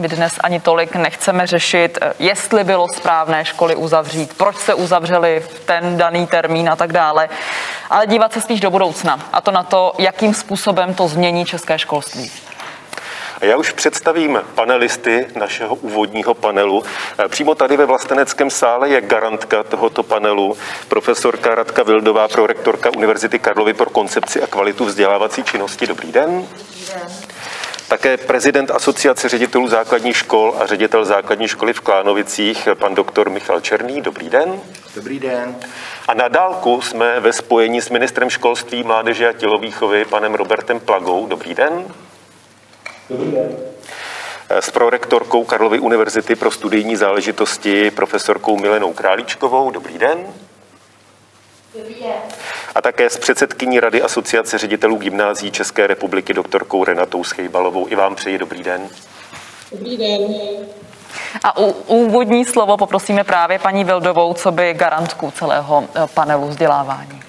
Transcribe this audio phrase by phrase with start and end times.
[0.00, 5.60] My dnes ani tolik nechceme řešit, jestli bylo správné školy uzavřít, proč se uzavřely v
[5.66, 7.28] ten daný termín a tak dále,
[7.90, 11.78] ale dívat se spíš do budoucna a to na to, jakým způsobem to změní české
[11.78, 12.32] školství.
[13.40, 16.84] A já už představím panelisty našeho úvodního panelu.
[17.18, 20.56] Eh, přímo tady ve vlasteneckém sále je garantka tohoto panelu,
[20.88, 25.86] profesorka Radka Vildová, prorektorka Univerzity Karlovy pro koncepci a kvalitu vzdělávací činnosti.
[25.86, 26.46] Dobrý den.
[26.70, 27.29] Dobrý den.
[27.90, 33.60] Také prezident Asociace ředitelů základních škol a ředitel základní školy v Klánovicích, pan doktor Michal
[33.60, 34.00] Černý.
[34.00, 34.60] Dobrý den.
[34.94, 35.56] Dobrý den.
[36.08, 41.26] A na dálku jsme ve spojení s ministrem školství, mládeže a tělovýchovy, panem Robertem Plagou.
[41.26, 41.84] Dobrý den.
[43.10, 43.56] Dobrý den.
[44.50, 49.70] S prorektorkou Karlovy univerzity pro studijní záležitosti, profesorkou Milenou Králíčkovou.
[49.70, 50.18] Dobrý den.
[51.74, 52.12] Dobrý den.
[52.74, 57.86] A také s předsedkyní Rady Asociace ředitelů gymnází České republiky, doktorkou Renatou Schejbalovou.
[57.88, 58.88] I vám přeji dobrý den.
[59.72, 60.20] Dobrý den.
[61.44, 67.22] A u, úvodní slovo poprosíme právě paní Vildovou, co by garantku celého eh, panelu vzdělávání.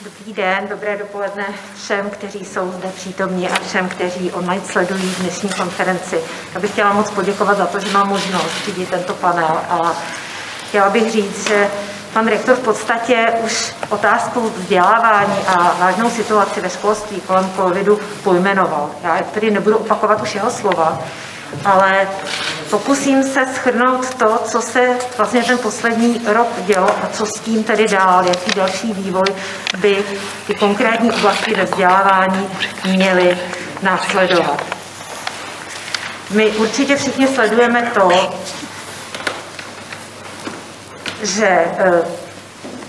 [0.00, 1.44] Dobrý den, dobré dopoledne
[1.82, 6.20] všem, kteří jsou zde přítomní a všem, kteří online sledují dnešní konferenci.
[6.54, 9.96] Já bych chtěla moc poděkovat za to, že mám možnost vidět tento panel a
[10.68, 11.68] chtěla bych říct, že
[12.12, 18.90] pan rektor v podstatě už otázku vzdělávání a vážnou situaci ve školství kolem covidu pojmenoval.
[19.04, 20.98] Já tedy nebudu opakovat už jeho slova,
[21.64, 22.08] ale
[22.70, 27.64] pokusím se schrnout to, co se vlastně ten poslední rok dělo a co s tím
[27.64, 29.26] tedy dál, jaký další vývoj
[29.78, 30.04] by
[30.46, 32.48] ty konkrétní oblasti ve vzdělávání
[32.84, 33.38] měly
[33.82, 34.62] následovat.
[36.30, 38.10] My určitě všichni sledujeme to,
[41.22, 42.02] že eh,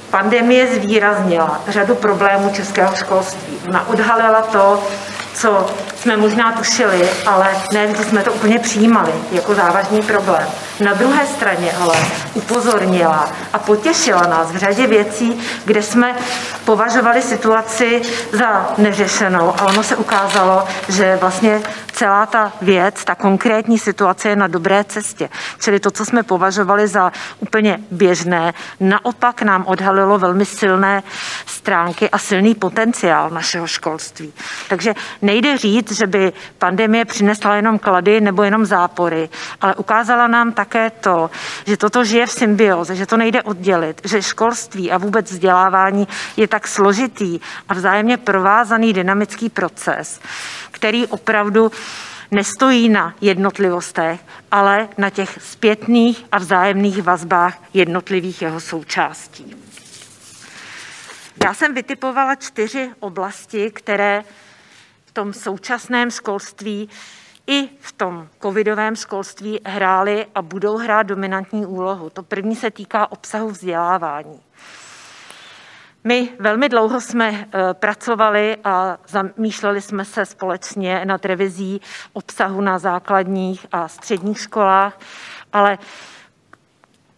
[0.09, 3.59] pandemie zvýraznila řadu problémů českého školství.
[3.67, 4.83] Ona odhalila to,
[5.33, 10.47] co jsme možná tušili, ale ne vždy jsme to úplně přijímali jako závažný problém.
[10.79, 11.95] Na druhé straně ale
[12.33, 16.15] upozornila a potěšila nás v řadě věcí, kde jsme
[16.65, 18.01] považovali situaci
[18.31, 21.61] za neřešenou a ono se ukázalo, že vlastně
[21.99, 25.29] celá ta věc, ta konkrétní situace je na dobré cestě.
[25.59, 31.03] Čili to, co jsme považovali za úplně běžné, naopak nám odhalilo velmi silné
[31.45, 34.33] stránky a silný potenciál našeho školství.
[34.69, 39.29] Takže nejde říct, že by pandemie přinesla jenom klady nebo jenom zápory,
[39.61, 41.29] ale ukázala nám také to,
[41.65, 46.47] že toto žije v symbioze, že to nejde oddělit, že školství a vůbec vzdělávání je
[46.47, 47.39] tak složitý
[47.69, 50.19] a vzájemně provázaný dynamický proces,
[50.71, 51.71] který opravdu
[52.31, 54.21] nestojí na jednotlivostech,
[54.51, 59.55] ale na těch zpětných a vzájemných vazbách jednotlivých jeho součástí.
[61.43, 64.23] Já jsem vytipovala čtyři oblasti, které
[65.05, 66.89] v tom současném školství
[67.47, 72.09] i v tom covidovém školství hrály a budou hrát dominantní úlohu.
[72.09, 74.39] To první se týká obsahu vzdělávání.
[76.03, 81.81] My velmi dlouho jsme eh, pracovali a zamýšleli jsme se společně nad revizí
[82.13, 84.99] obsahu na základních a středních školách,
[85.53, 85.77] ale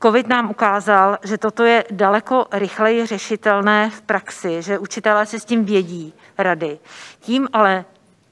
[0.01, 5.45] COVID nám ukázal, že toto je daleko rychleji řešitelné v praxi, že učitelé si s
[5.45, 6.79] tím vědí rady.
[7.19, 7.85] Tím ale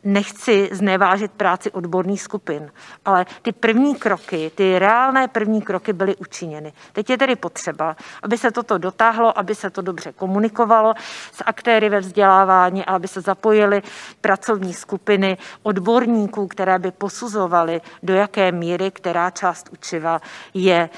[0.04, 2.72] nechci znevážit práci odborných skupin,
[3.06, 6.74] ale ty první kroky, ty reálné první kroky byly učiněny.
[6.94, 10.94] Teď je tedy potřeba, aby se toto dotáhlo, aby se to dobře komunikovalo
[11.32, 13.82] s aktéry ve vzdělávání a aby se zapojily
[14.22, 20.22] pracovní skupiny odborníků, které by posuzovaly, do jaké míry která část učiva
[20.54, 20.90] je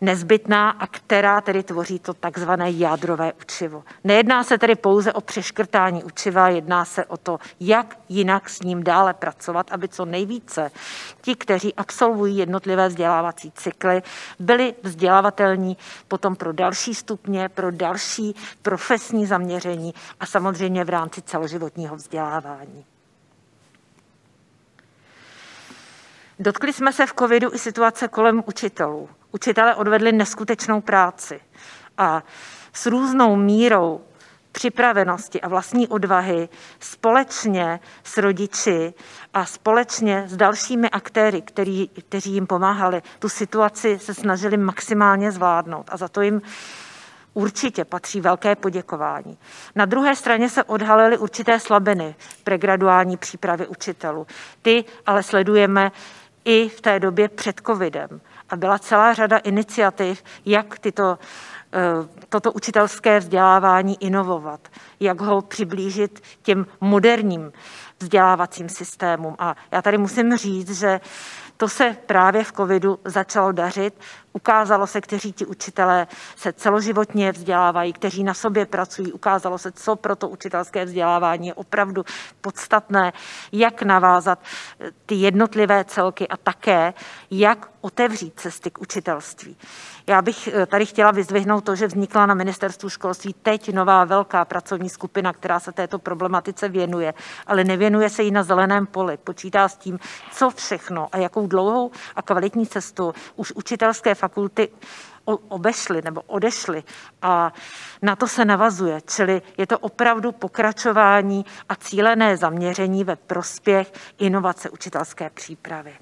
[0.00, 3.84] nezbytná a která tedy tvoří to takzvané jádrové učivo.
[4.04, 8.84] Nejedná se tedy pouze o přeškrtání učiva, jedná se o to, jak jinak s ním
[8.84, 10.70] dále pracovat, aby co nejvíce
[11.20, 14.02] ti, kteří absolvují jednotlivé vzdělávací cykly,
[14.38, 15.76] byli vzdělavatelní
[16.08, 22.84] potom pro další stupně, pro další profesní zaměření a samozřejmě v rámci celoživotního vzdělávání.
[26.38, 29.08] Dotkli jsme se v covidu i situace kolem učitelů.
[29.36, 31.40] Učitelé odvedli neskutečnou práci
[31.98, 32.22] a
[32.72, 34.00] s různou mírou
[34.52, 36.48] připravenosti a vlastní odvahy
[36.80, 38.94] společně s rodiči
[39.34, 45.86] a společně s dalšími aktéry, který, kteří jim pomáhali, tu situaci se snažili maximálně zvládnout
[45.92, 46.42] a za to jim
[47.34, 49.38] určitě patří velké poděkování.
[49.74, 54.26] Na druhé straně se odhalily určité slabiny pregraduální přípravy učitelů.
[54.62, 55.92] Ty ale sledujeme
[56.44, 58.20] i v té době před covidem.
[58.48, 61.18] A byla celá řada iniciativ, jak tyto
[62.28, 64.60] toto učitelské vzdělávání inovovat,
[65.00, 67.52] jak ho přiblížit těm moderním
[67.98, 69.36] vzdělávacím systémům.
[69.38, 71.00] A já tady musím říct, že
[71.56, 73.94] to se právě v covidu začalo dařit.
[74.36, 76.06] Ukázalo se, kteří ti učitelé
[76.36, 79.12] se celoživotně vzdělávají, kteří na sobě pracují.
[79.12, 82.04] Ukázalo se, co pro to učitelské vzdělávání je opravdu
[82.40, 83.12] podstatné,
[83.52, 84.38] jak navázat
[84.80, 86.94] eh, ty jednotlivé celky a také,
[87.30, 89.56] jak otevřít cesty k učitelství.
[90.06, 94.44] Já bych eh, tady chtěla vyzvihnout to, že vznikla na ministerstvu školství teď nová velká
[94.44, 97.14] pracovní skupina, která se této problematice věnuje,
[97.46, 99.16] ale nevěnuje se jí na zeleném poli.
[99.16, 99.98] Počítá s tím,
[100.32, 104.25] co všechno a jakou dlouhou a kvalitní cestu už učitelské fakulty
[105.48, 106.84] obešly nebo odešly
[107.22, 107.52] a
[108.02, 109.00] na to se navazuje.
[109.06, 115.96] Čili je to opravdu pokračování a cílené zaměření ve prospěch inovace učitelské přípravy.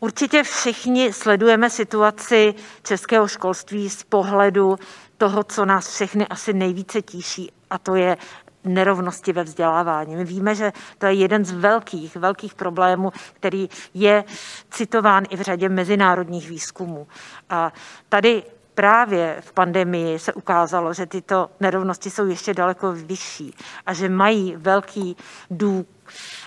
[0.00, 4.78] Určitě všichni sledujeme situaci českého školství z pohledu
[5.18, 8.16] toho, co nás všechny asi nejvíce tíší, a to je
[8.64, 10.16] nerovnosti ve vzdělávání.
[10.16, 14.24] My víme, že to je jeden z velkých, velkých problémů, který je
[14.70, 17.06] citován i v řadě mezinárodních výzkumů.
[17.50, 17.72] A
[18.08, 18.42] tady
[18.74, 23.54] právě v pandemii se ukázalo, že tyto nerovnosti jsou ještě daleko vyšší
[23.86, 25.16] a že mají velký
[25.50, 26.00] důkaz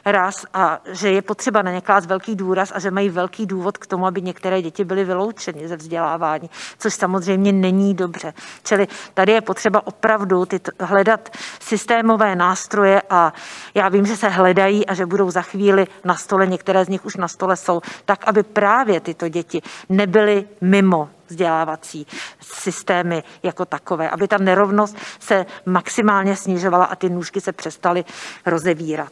[0.06, 3.78] raz a že je potřeba na ně klást velký důraz a že mají velký důvod
[3.78, 8.34] k tomu, aby některé děti byly vyloučeny ze vzdělávání, což samozřejmě není dobře.
[8.64, 11.30] Čili tady je potřeba opravdu ty, hledat
[11.60, 13.34] systémové nástroje a
[13.74, 17.06] já vím, že se hledají a že budou za chvíli na stole, některé z nich
[17.06, 22.08] už na stole jsou, tak, aby právě tyto děti nebyly mimo vzdělávací
[22.42, 28.06] systémy jako takové, aby ta nerovnost se maximálně snižovala a ty nůžky se přestaly
[28.46, 29.12] rozevírat.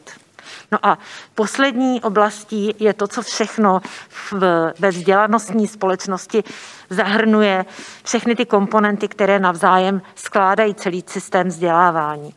[0.72, 0.98] No a
[1.36, 4.34] poslední oblastí je to, co všechno v,
[4.80, 6.44] ve vzdělanostní společnosti
[6.90, 7.66] zahrnuje
[8.04, 12.36] všechny ty komponenty, které navzájem skládají celý systém vzdělávání.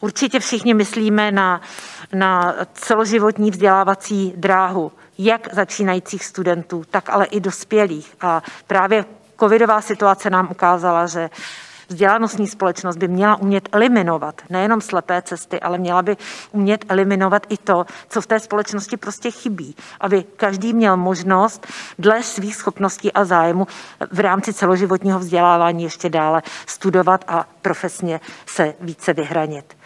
[0.00, 1.60] Určitě všichni myslíme na,
[2.12, 8.16] na celoživotní vzdělávací dráhu, jak začínajících studentů, tak ale i dospělých.
[8.20, 9.04] A právě
[9.40, 11.30] covidová situace nám ukázala, že
[11.88, 16.16] vzdělanostní společnost by měla umět eliminovat nejenom slepé cesty, ale měla by
[16.52, 21.66] umět eliminovat i to, co v té společnosti prostě chybí, aby každý měl možnost
[21.98, 23.66] dle svých schopností a zájmu
[24.10, 29.76] v rámci celoživotního vzdělávání ještě dále studovat a profesně se více vyhranit.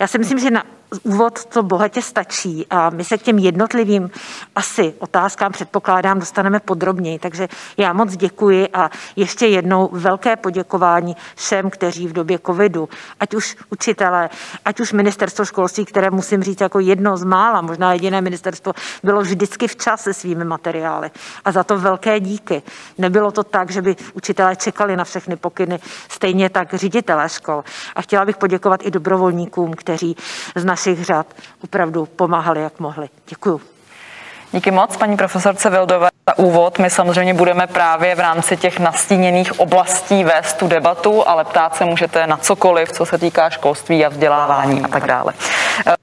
[0.00, 0.64] Já si myslím, že na
[1.02, 4.10] úvod to bohatě stačí a my se k těm jednotlivým
[4.54, 7.18] asi otázkám předpokládám dostaneme podrobněji.
[7.18, 12.88] Takže já moc děkuji a ještě jednou velké poděkování všem, kteří v době covidu,
[13.20, 14.30] ať už učitelé,
[14.64, 18.72] ať už ministerstvo školství, které musím říct jako jedno z mála, možná jediné ministerstvo,
[19.02, 21.10] bylo vždycky včas se svými materiály.
[21.44, 22.62] A za to velké díky.
[22.98, 25.78] Nebylo to tak, že by učitelé čekali na všechny pokyny,
[26.08, 27.64] stejně tak ředitelé škol.
[27.94, 30.16] A chtěla bych poděkovat i dobrovolníkům, kteří
[30.54, 31.26] z našich řad
[31.64, 33.08] opravdu pomáhali, jak mohli.
[33.28, 33.60] Děkuju.
[34.52, 36.78] Díky moc, paní profesorce Vildové, za úvod.
[36.78, 41.84] My samozřejmě budeme právě v rámci těch nastíněných oblastí vést tu debatu, ale ptát se
[41.84, 45.32] můžete na cokoliv, co se týká školství a vzdělávání a tak dále.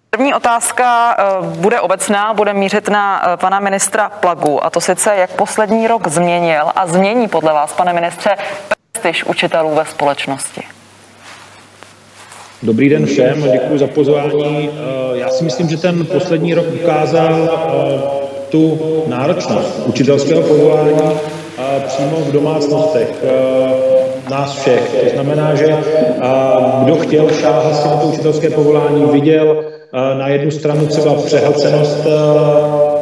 [0.09, 5.15] První otázka eh, bude obecná, bude mířit na eh, pana ministra Plagu, a to sice,
[5.15, 8.37] jak poslední rok změnil a změní podle vás, pane ministře,
[8.91, 10.80] prestiž učitelů ve společnosti.
[12.63, 14.69] Dobrý den všem, děkuji za pozvání.
[14.69, 17.99] Eh, já si myslím, že ten poslední rok ukázal eh,
[18.49, 21.01] tu náročnost učitelského povolání
[21.57, 23.23] eh, přímo v domácnostech
[24.29, 24.95] nás všech.
[25.03, 25.77] To znamená, že
[26.83, 29.65] kdo chtěl šáhat si na to učitelské povolání, viděl
[30.17, 32.03] na jednu stranu třeba přehlcenost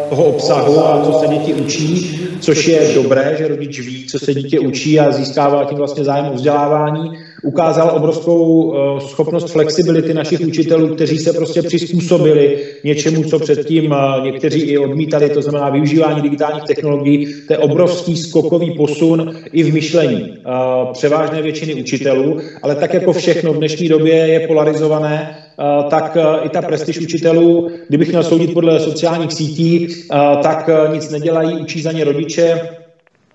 [0.09, 4.33] toho obsahu a co se děti učí, což je dobré, že rodič ví, co se
[4.33, 7.11] dítě učí a získává tím vlastně zájem o vzdělávání.
[7.43, 14.21] Ukázal obrovskou eh, schopnost flexibility našich učitelů, kteří se prostě přizpůsobili něčemu, co předtím eh,
[14.21, 17.33] někteří i odmítali, to znamená využívání digitálních technologií.
[17.47, 20.51] To je obrovský skokový posun i v myšlení eh,
[20.93, 25.35] převážné většiny učitelů, ale tak jako všechno v dnešní době je polarizované,
[25.89, 29.87] tak i ta prestiž učitelů, kdybych měl soudit podle sociálních sítí,
[30.43, 32.61] tak nic nedělají, učí za ně rodiče,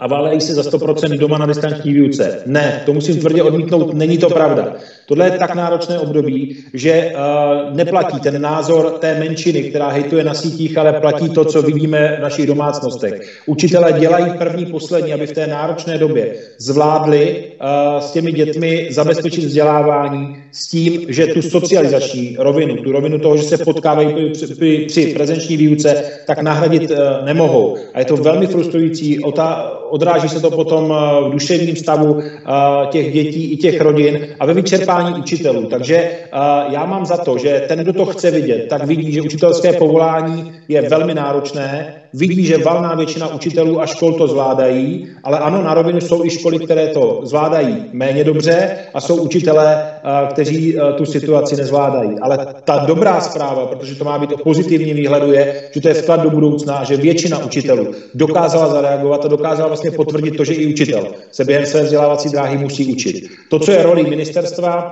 [0.05, 2.43] a válejí se za 100% doma na distanční výuce.
[2.47, 4.75] Ne, to musím tvrdě odmítnout, není to pravda.
[5.07, 10.35] Tohle je tak náročné období, že uh, neplatí ten názor té menšiny, která hejtuje na
[10.35, 13.15] sítích, ale platí to, co vidíme v našich domácnostech.
[13.47, 19.45] Učitelé dělají první, poslední, aby v té náročné době zvládli uh, s těmi dětmi zabezpečit
[19.45, 24.81] vzdělávání s tím, že tu socializační rovinu, tu rovinu toho, že se potkávají při, při,
[24.87, 25.95] při prezenční výuce,
[26.27, 27.71] tak nahradit uh, nemohou.
[27.95, 29.19] A je to velmi frustrující,
[29.91, 30.95] odráží se to potom
[31.25, 32.17] v duševním stavu
[32.87, 35.67] těch dětí i těch rodin a ve vyčerpání učitelů.
[35.67, 36.11] Takže
[36.71, 40.53] já mám za to, že ten, kdo to chce vidět, tak vidí, že učitelské povolání
[40.69, 45.75] je velmi náročné, vidí, že valná většina učitelů a škol to zvládají, ale ano, na
[45.75, 49.87] rovinu jsou i školy, které to zvládají méně dobře a jsou učitelé,
[50.31, 52.19] kteří tu situaci nezvládají.
[52.23, 55.95] Ale ta dobrá zpráva, protože to má být o pozitivním výhledu, je, že to je
[55.95, 60.67] vklad do budoucna že většina učitelů dokázala zareagovat a dokázala vlastně potvrdit to, že i
[60.67, 63.29] učitel se během své vzdělávací dráhy musí učit.
[63.49, 64.84] To, co je roli ministerstva,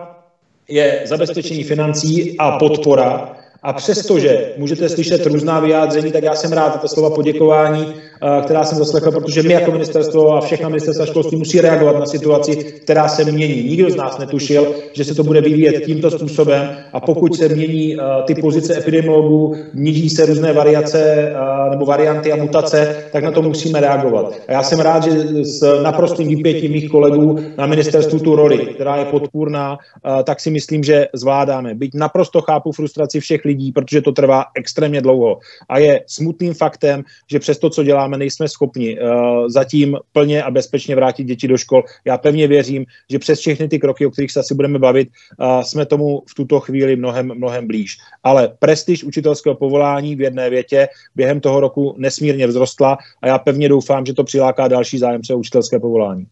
[0.75, 3.37] je zabezpečení financí a podpora.
[3.63, 7.95] A přestože můžete slyšet různá vyjádření, tak já jsem rád to slova poděkování,
[8.43, 12.57] která jsem zaslechl, protože my jako ministerstvo a všechna ministerstva školství musí reagovat na situaci,
[12.57, 13.63] která se mění.
[13.63, 17.97] Nikdo z nás netušil, že se to bude vyvíjet tímto způsobem a pokud se mění
[18.27, 21.33] ty pozice epidemiologů, níží se různé variace
[21.71, 24.35] nebo varianty a mutace, tak na to musíme reagovat.
[24.49, 25.11] A já jsem rád, že
[25.45, 29.79] s naprostým vypětím mých kolegů na ministerstvu tu roli, která je podpůrná,
[30.25, 31.75] tak si myslím, že zvládáme.
[31.75, 35.39] Byť naprosto chápu frustraci všech lidí, lidí, protože to trvá extrémně dlouho.
[35.69, 40.51] A je smutným faktem, že přes to, co děláme, nejsme schopni uh, zatím plně a
[40.51, 41.83] bezpečně vrátit děti do škol.
[42.05, 45.61] Já pevně věřím, že přes všechny ty kroky, o kterých se asi budeme bavit, uh,
[45.63, 47.97] jsme tomu v tuto chvíli mnohem, mnohem blíž.
[48.23, 53.69] Ale prestiž učitelského povolání v jedné větě během toho roku nesmírně vzrostla a já pevně
[53.69, 56.27] doufám, že to přiláká další zájemce o učitelské povolání.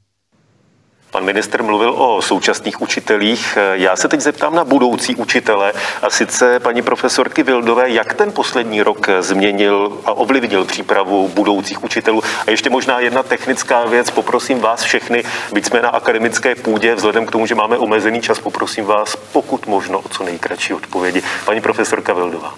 [1.10, 3.58] Pan minister mluvil o současných učitelích.
[3.72, 8.82] Já se teď zeptám na budoucí učitele, a sice paní profesorky Vildové, jak ten poslední
[8.82, 12.22] rok změnil a ovlivnil přípravu budoucích učitelů.
[12.46, 17.26] A ještě možná jedna technická věc, poprosím vás všechny, byť jsme na akademické půdě, vzhledem
[17.26, 21.22] k tomu, že máme omezený čas, poprosím vás, pokud možno, o co nejkratší odpovědi.
[21.44, 22.54] Paní profesorka Vildová.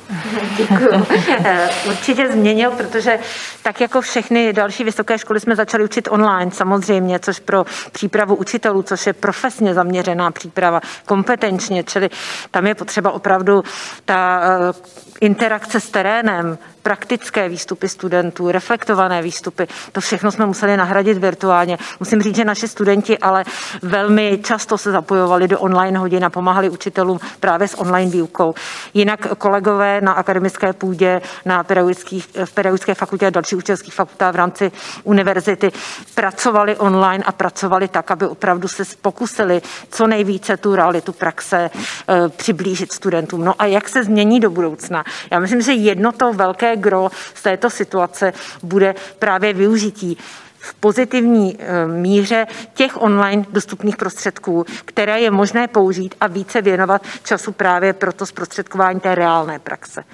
[0.56, 1.06] Děkuji.
[1.88, 3.18] Určitě změnil, protože
[3.62, 8.82] tak jako všechny další vysoké školy jsme začali učit online samozřejmě, což pro přípravu učitelů,
[8.82, 12.10] což je profesně zaměřená příprava, kompetenčně, čili
[12.50, 13.62] tam je potřeba opravdu
[14.04, 14.72] ta eh,
[15.20, 21.78] interakce s terénem, praktické výstupy studentů, reflektované výstupy, to všechno jsme museli nahradit virtuálně.
[22.00, 23.44] Musím říct, že naši studenti ale
[23.82, 28.54] velmi často se zapojovali do online hodin a pomáhali učitelům právě s online výukou.
[28.94, 34.36] Jinak kolegové na akademické půdě, na pedagogických, v pedagogické fakultě a dalších učitelských fakultách v
[34.36, 34.72] rámci
[35.04, 35.72] univerzity
[36.14, 42.28] pracovali online a pracovali tak, aby opravdu se pokusili co nejvíce tu realitu praxe e,
[42.28, 43.44] přiblížit studentům.
[43.44, 45.04] No a jak se změní do budoucna?
[45.30, 50.18] Já myslím, že jedno to velké gro z této situace bude právě využití
[50.62, 57.02] v pozitivní eh, míře těch online dostupných prostředků, které je možné použít a více věnovat
[57.24, 60.04] času právě pro to zprostředkování té reálné praxe.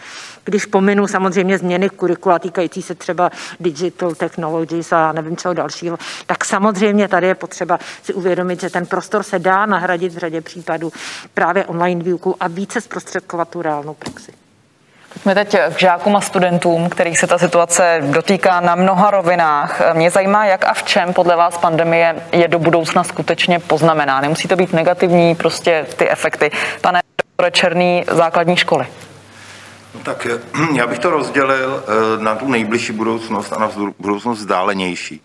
[0.44, 6.44] Když pominu samozřejmě změny kurikula týkající se třeba digital technologies a nevím čeho dalšího, tak
[6.44, 10.92] samozřejmě tady je potřeba si uvědomit, že ten prostor se dá nahradit v řadě případů
[11.34, 14.48] právě online výuku a více zprostředkovat tu reálnou praxi.
[15.22, 19.94] Jsme teď k žákům a studentům, kterých se ta situace dotýká na mnoha rovinách.
[19.94, 24.20] Mě zajímá, jak a v čem podle vás pandemie je do budoucna skutečně poznamená.
[24.20, 26.50] Nemusí to být negativní, prostě ty efekty.
[26.80, 27.00] Pane
[27.50, 28.87] Černý, základní školy.
[29.94, 30.38] No tak eh,
[30.75, 35.22] já bych to rozdělil eh, na tu nejbližší budoucnost a na budoucnost vzdálenější.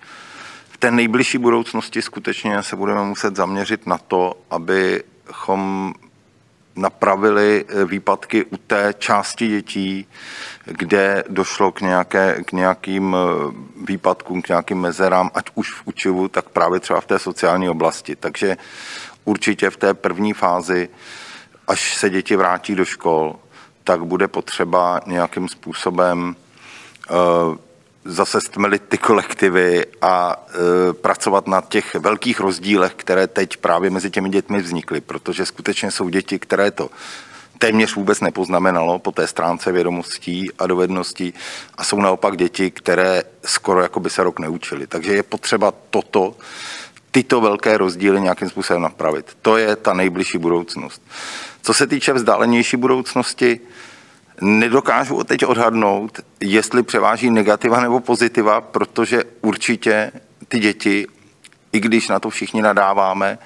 [0.72, 5.94] V té nejbližší budoucnosti skutečně se budeme muset zaměřit na to, abychom
[6.76, 10.08] napravili eh, výpadky u té části dětí,
[10.66, 13.54] kde došlo k, nějaké, k nějakým eh,
[13.86, 18.16] výpadkům, k nějakým mezerám, ať už v učivu, tak právě třeba v té sociální oblasti.
[18.16, 18.58] Takže
[19.26, 20.90] určitě v té první fázi,
[21.68, 23.36] až se děti vrátí do škol,
[23.84, 26.36] tak bude potřeba nějakým způsobem
[27.10, 27.58] uh,
[28.06, 30.46] zase stmelit ty kolektivy a
[30.90, 35.92] e, pracovat na těch velkých rozdílech, které teď právě mezi těmi dětmi vznikly, protože skutečně
[35.92, 36.90] jsou děti, které to
[37.58, 41.34] téměř vůbec nepoznamenalo po té stránce vědomostí a dovedností
[41.78, 44.88] a jsou naopak děti, které skoro jako by se rok neučili.
[44.88, 46.36] Takže je potřeba toto,
[47.12, 49.38] tyto velké rozdíly nějakým způsobem napravit.
[49.42, 51.02] To je ta nejbližší budoucnost.
[51.62, 53.60] Co se týče vzdálenější budoucnosti,
[54.46, 60.12] Nedokážu teď odhadnout, jestli převáží negativa nebo pozitiva, protože určitě
[60.48, 61.08] ty děti,
[61.74, 63.38] i když na to všichni nadáváme,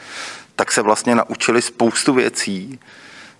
[0.55, 2.79] tak se vlastně naučili spoustu věcí,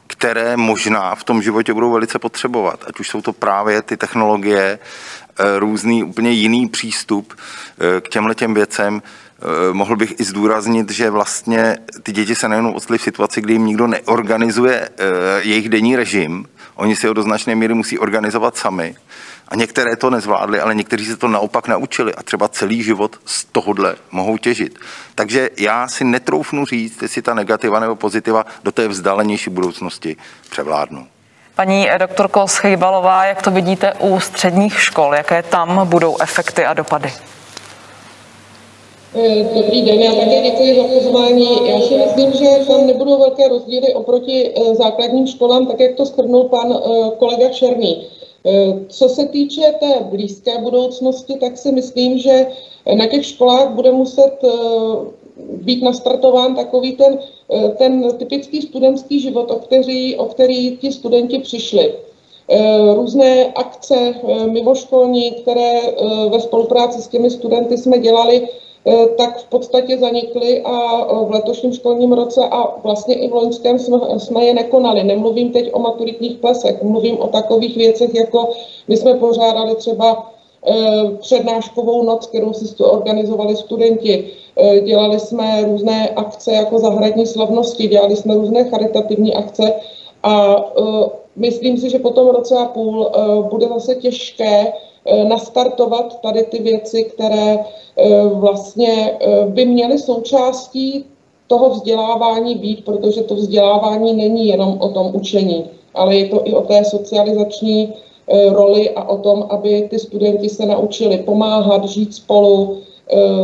[0.07, 2.83] které možná v tom životě budou velice potřebovat.
[2.87, 8.35] Ať už jsou to právě ty technologie, eh, různý úplně jiný přístup eh, k těmhle
[8.35, 9.01] těm věcem.
[9.01, 13.53] Eh, mohl bych i zdůraznit, že vlastně ty děti se nejenom odstly v situaci, kdy
[13.53, 14.89] jim nikdo neorganizuje
[15.41, 16.47] jejich denní režim,
[16.77, 18.96] oni si ho do značné míry musí organizovat sami,
[19.50, 23.46] a některé to nezvládli, ale někteří se to naopak naučili a třeba celý život z
[23.46, 24.79] tohohle mohou těžit.
[25.15, 30.15] Takže já si netroufnu říct, jestli ta negativa nebo pozitiva do té vzdálenější budoucnosti
[30.50, 31.07] převládnou.
[31.55, 35.15] Paní doktorko Schejbalová, jak to vidíte u středních škol?
[35.15, 37.13] Jaké tam budou efekty a dopady?
[39.15, 41.47] Eh, dobrý den, já také děkuji za pozvání.
[41.67, 46.05] Já si myslím, že tam nebudou velké rozdíly oproti eh, základním školám, tak jak to
[46.05, 48.07] shrnul pan eh, kolega Černý.
[48.87, 52.47] Co se týče té blízké budoucnosti, tak si myslím, že
[52.97, 54.33] na těch školách bude muset
[55.37, 57.19] být nastartován takový ten,
[57.77, 61.93] ten typický studentský život, o který, o který ti studenti přišli.
[62.93, 64.15] Různé akce
[64.51, 65.81] mimoškolní, které
[66.29, 68.47] ve spolupráci s těmi studenty jsme dělali,
[69.17, 73.79] tak v podstatě zanikly a eh, v letošním školním roce a vlastně i v loňském
[73.79, 75.03] jsme, jsme je nekonali.
[75.03, 78.50] Nemluvím teď o maturitních plesech, mluvím o takových věcech, jako
[78.88, 80.32] my jsme pořádali třeba
[80.67, 84.32] eh, přednáškovou noc, kterou si organizovali studenti.
[84.86, 89.74] Dělali jsme různé akce jako zahradní slavnosti, dělali jsme různé charitativní akce
[90.24, 90.65] a
[91.36, 93.12] myslím si, že po tom roce a půl
[93.50, 94.74] bude zase těžké
[95.27, 101.05] nastartovat tady ty věci, které eh, vlastně eh, by měly součástí
[101.47, 106.53] toho vzdělávání být, protože to vzdělávání není jenom o tom učení, ale je to i
[106.53, 107.93] o té socializační
[108.49, 112.77] roli a o tom, aby ty studenti se naučili pomáhat, žít spolu,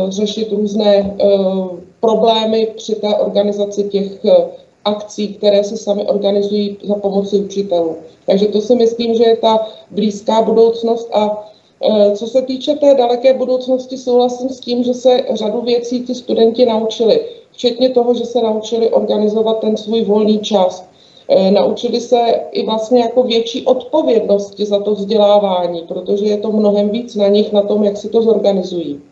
[0.08, 1.16] řešit různé
[2.00, 4.26] problémy při té organizaci těch
[4.84, 7.96] akcí, které se sami organizují za pomoci učitelů.
[8.26, 11.53] Takže to si myslím, že je ta blízká budoucnost a Eh,
[12.14, 16.66] co se týče té daleké budoucnosti, souhlasím s tím, že se řadu věcí ti studenti
[16.66, 17.20] naučili,
[17.52, 20.88] včetně toho, že se naučili organizovat ten svůj volný čas.
[21.30, 22.18] Eh, naučili se
[22.50, 27.52] i vlastně jako větší odpovědnosti za to vzdělávání, protože je to mnohem víc na nich,
[27.52, 29.02] na tom, jak si to zorganizují.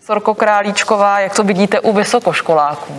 [0.00, 2.92] Sorko Králíčková, jak to vidíte u vysokoškoláků?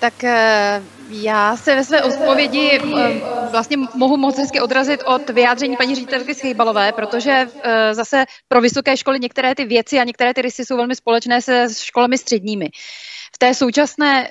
[0.00, 5.76] Tak eh, já se ve své odpovědi eh, vlastně mohu moc hezky odrazit od vyjádření
[5.76, 10.42] paní ředitelky Schejbalové, protože eh, zase pro vysoké školy některé ty věci a některé ty
[10.42, 12.68] rysy jsou velmi společné se školami středními.
[13.34, 14.30] V té současné,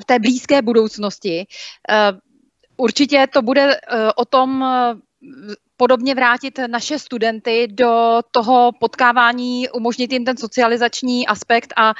[0.00, 1.46] v té blízké budoucnosti
[2.76, 3.80] určitě to bude
[4.16, 4.64] o tom
[5.76, 11.92] podobně vrátit naše studenty do toho potkávání, umožnit jim ten socializační aspekt a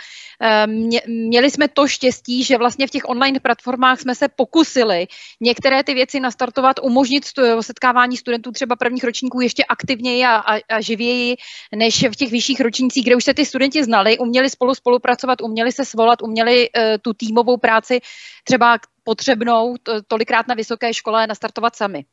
[0.43, 0.67] eh,
[1.07, 5.07] měli jsme to štěstí, že vlastně v těch online platformách jsme se pokusili
[5.41, 7.25] některé ty věci nastartovat, umožnit
[7.61, 11.37] setkávání studentů třeba prvních ročníků ještě aktivněji a, a, a živěji
[11.75, 15.73] než v těch vyšších ročnících, kde už se ty studenti znali, uměli spolu spolupracovat, uměli
[15.73, 18.01] se svolat, uměli uh, tu týmovou práci
[18.45, 22.05] třeba potřebnou to, tolikrát na vysoké škole nastartovat sami.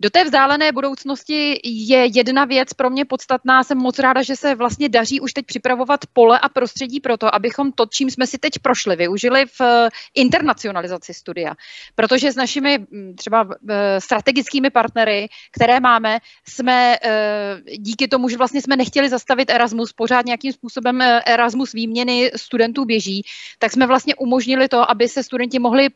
[0.00, 3.64] Do té vzdálené budoucnosti je jedna věc pro mě podstatná.
[3.64, 7.34] Jsem moc ráda, že se vlastně daří už teď připravovat pole a prostředí pro to,
[7.34, 11.54] abychom to, čím jsme si teď prošli, využili v eh, internacionalizaci studia.
[11.94, 18.36] Protože s našimi hm, třeba eh, strategickými partnery, které máme, jsme eh, díky tomu, že
[18.36, 23.22] vlastně jsme nechtěli zastavit Erasmus, pořád nějakým způsobem Erasmus výměny studentů běží,
[23.58, 25.88] tak jsme vlastně umožnili to, aby se studenti mohli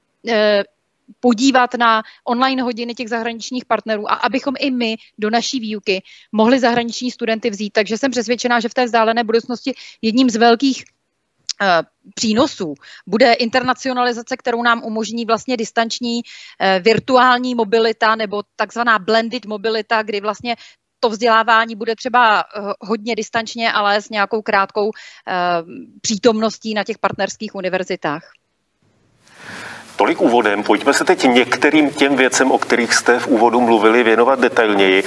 [1.21, 6.61] podívat na online hodiny těch zahraničních partnerů a abychom i my do naší výuky mohli
[6.61, 7.71] zahraniční studenty vzít.
[7.71, 10.85] Takže jsem přesvědčená, že v té vzdálené budoucnosti jedním z velkých
[11.63, 11.69] uh,
[12.15, 12.75] přínosů
[13.07, 20.21] bude internacionalizace, kterou nám umožní vlastně distanční uh, virtuální mobilita nebo takzvaná blended mobilita, kdy
[20.21, 20.57] vlastně
[21.01, 22.45] to vzdělávání bude třeba
[22.81, 24.91] hodně distančně, ale s nějakou krátkou
[26.01, 28.23] přítomností na těch partnerských univerzitách.
[30.03, 30.63] Tolik úvodem.
[30.63, 35.05] Pojďme se teď některým těm věcem, o kterých jste v úvodu mluvili, věnovat detailněji.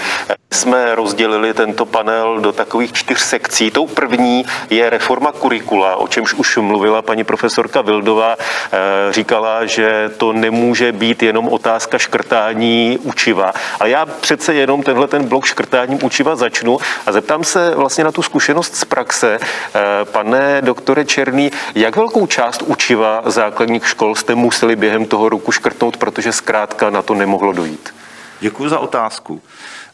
[0.54, 3.72] Jsme rozdělili tento panel do takových čtyř sekcí.
[3.72, 8.36] Tou první je reforma kurikula, o čemž už mluvila paní profesorka Vildová.
[8.40, 8.78] Eh,
[9.14, 13.54] říkala, že to nemůže být jenom otázka škrtání učiva.
[13.80, 18.12] Ale já přece jenom tenhle ten blok škrtáním učiva začnu a zeptám se vlastně na
[18.12, 19.40] tu zkušenost z praxe.
[19.40, 25.52] Eh, pane doktore Černý, jak velkou část učiva základních škol jste museli během toho roku
[25.52, 27.95] škrtnout, protože zkrátka na to nemohlo dojít?
[28.39, 29.41] Děkuji za otázku.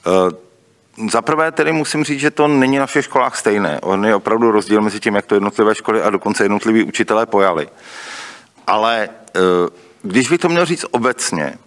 [0.08, 3.80] Eh, za prvé tedy musím říct, že to není na všech školách stejné.
[3.82, 7.70] On je opravdu rozdíl mezi tím, jak to jednotlivé školy a dokonce jednotliví učitelé pojali.
[8.68, 9.40] Ale eh,
[10.02, 11.58] když bych to měl říct obecně,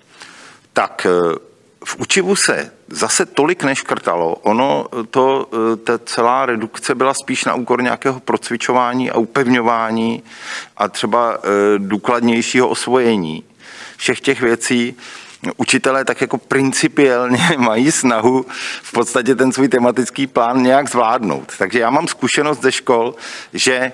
[0.72, 1.38] tak eh,
[1.87, 4.35] v učivu se zase tolik neškrtalo.
[4.35, 5.49] Ono, to,
[5.85, 10.23] ta celá redukce byla spíš na úkor nějakého procvičování a upevňování
[10.77, 11.38] a třeba
[11.79, 13.44] důkladnějšího osvojení
[13.97, 14.97] všech těch věcí,
[15.57, 18.47] učitelé tak jako principiálně mají snahu
[18.83, 21.53] v podstatě ten svůj tematický plán nějak zvládnout.
[21.59, 23.14] Takže já mám zkušenost ze škol,
[23.53, 23.92] že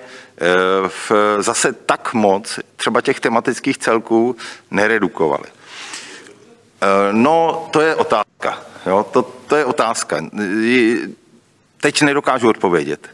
[0.87, 4.35] v, zase tak moc třeba těch tematických celků
[4.71, 5.43] neredukovali.
[6.81, 8.57] E, no, to je otázka.
[8.85, 9.05] Jo?
[9.11, 10.25] To, to je otázka.
[11.81, 13.09] Teď nedokážu odpovědět.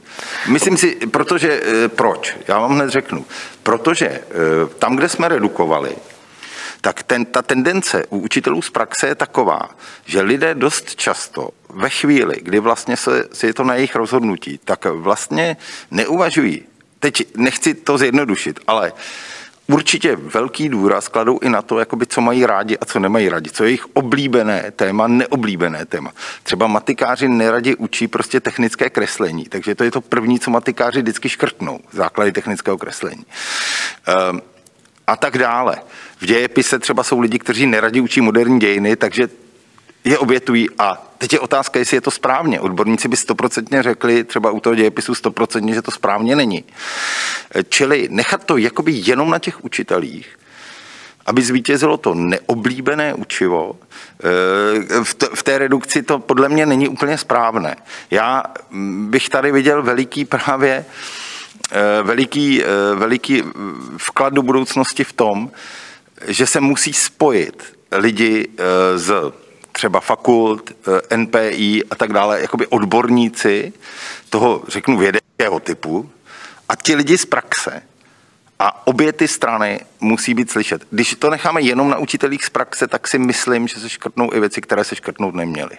[0.47, 2.37] Myslím si, protože, e, proč?
[2.47, 3.25] Já vám hned řeknu.
[3.63, 4.21] Protože
[4.79, 5.95] tam, kde jsme redukovali,
[6.81, 9.69] tak ten, ta tendence u učitelů z praxe je taková,
[10.05, 14.59] že lidé dost často ve chvíli, kdy vlastně se, se je to na jejich rozhodnutí,
[14.65, 15.57] tak vlastně
[15.91, 16.63] neuvažují.
[16.99, 18.93] Teď nechci to zjednodušit, ale
[19.67, 23.49] určitě velký důraz kladou i na to, jakoby, co mají rádi a co nemají rádi,
[23.49, 26.11] co je jejich oblíbené téma, neoblíbené téma.
[26.43, 31.29] Třeba matikáři neradi učí prostě technické kreslení, takže to je to první, co matikáři vždycky
[31.29, 33.25] škrtnou, základy technického kreslení.
[34.07, 34.41] Ehm,
[35.07, 35.77] a tak dále.
[36.21, 39.29] V dějepise třeba jsou lidi, kteří neradi učí moderní dějiny, takže
[40.07, 42.59] je obětují a teď je otázka, jestli je to správně.
[42.59, 46.63] Odborníci by stoprocentně řekli, třeba u toho dějepisu stoprocentně, že to správně není.
[47.69, 50.39] Čili nechat to jakoby jenom na těch učitelích,
[51.25, 57.75] aby zvítězilo to neoblíbené učivo, eh, v té redukci to podle mě není úplně správné.
[58.11, 58.43] Já
[59.07, 60.85] bych tady viděl veliký právě
[61.71, 63.43] eh, veliký, eh, veliký
[63.97, 65.51] vklad do budoucnosti v tom,
[66.27, 68.47] že se musí spojit lidi
[68.95, 69.33] z
[69.77, 73.73] třeba fakult, eh, NPI a tak dále, jakoby odborníci
[74.29, 76.09] toho, řeknu, vědeckého typu
[76.69, 77.81] a ti lidi z praxe.
[78.59, 80.81] A obě ty strany musí být slyšet.
[80.89, 84.39] Když to necháme jenom na učitelích z praxe, tak si myslím, že se škrtnou i
[84.39, 85.77] věci, které se škrtnout neměly.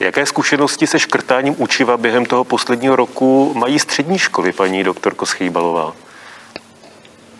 [0.00, 5.96] Jaké zkušenosti se škrtáním učiva během toho posledního roku mají střední školy, paní doktorko Schýbalová?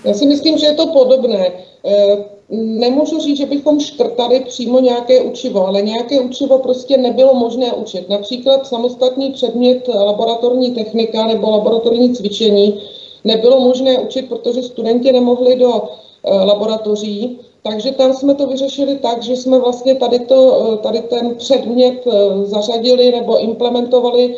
[0.04, 1.67] Já si myslím, že je to podobné.
[1.84, 7.72] Eh, nemůžu říct, že bychom škrtali přímo nějaké učivo, ale nějaké učivo prostě nebylo možné
[7.72, 8.08] učit.
[8.08, 12.80] Například samostatný předmět laboratorní technika nebo laboratorní cvičení
[13.24, 15.82] nebylo možné učit, protože studenti nemohli do
[16.24, 21.00] eh, laboratoří, takže tam jsme to vyřešili tak, že jsme vlastně tady, to, eh, tady
[21.00, 22.04] ten předmět
[22.42, 24.34] zařadili nebo implementovali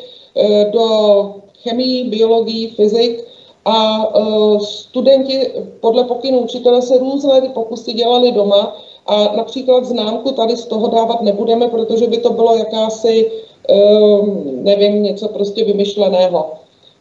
[0.72, 0.84] do
[1.62, 3.29] chemii, biologii, fyzik
[3.64, 10.32] a uh, studenti podle pokynu učitele se různé ty pokusy dělali doma a například známku
[10.32, 13.30] tady z toho dávat nebudeme, protože by to bylo jakási,
[13.70, 14.28] uh,
[14.62, 16.50] nevím, něco prostě vymyšleného.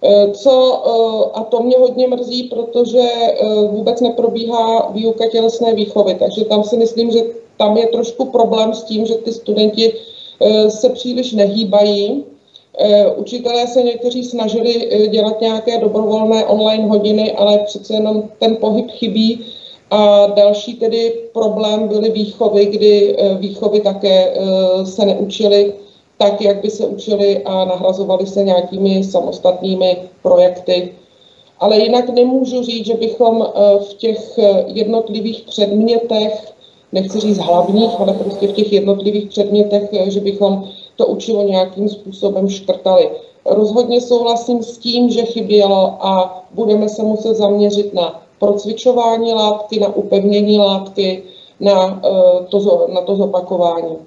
[0.01, 0.81] Uh, co,
[1.33, 3.03] a to mě hodně mrzí, protože
[3.71, 7.19] vůbec neprobíhá výuka tělesné výchovy, takže tam si myslím, že
[7.57, 9.93] tam je trošku problém s tím, že ty studenti
[10.69, 12.38] se příliš nehýbají Eh,
[13.15, 18.91] učitelé se někteří snažili eh, dělat nějaké dobrovolné online hodiny, ale přece jenom ten pohyb
[18.91, 19.45] chybí.
[19.91, 24.33] A další tedy problém byly výchovy, kdy eh, výchovy také
[24.83, 25.73] se neučily
[26.17, 30.91] tak, jak by se učili a nahrazovali se nějakými samostatnými projekty.
[31.59, 33.47] Ale jinak nemůžu říct, že bychom
[33.89, 36.53] v těch jednotlivých předmětech,
[36.91, 42.49] nechci říct hlavních, ale prostě v těch jednotlivých předmětech, že bychom to učivo nějakým způsobem
[42.49, 43.09] škrtali.
[43.45, 49.87] Rozhodně souhlasím s tím, že chybělo a budeme se muset zaměřit na procvičování látky, na
[49.87, 51.23] upevnění látky,
[51.59, 53.97] na eh, to, na to zopakování.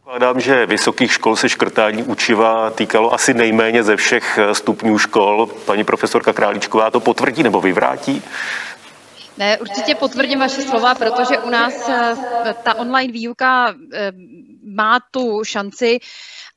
[0.00, 5.48] Vkládám, že vysokých škol se škrtání učiva týkalo asi nejméně ze všech eh, stupňů škol.
[5.66, 8.22] Paní profesorka Králíčková to potvrdí nebo vyvrátí?
[9.38, 12.14] Ne, určitě potvrdím vaše slova, protože u nás eh,
[12.64, 13.74] ta online výuka
[14.74, 15.98] má tu šanci.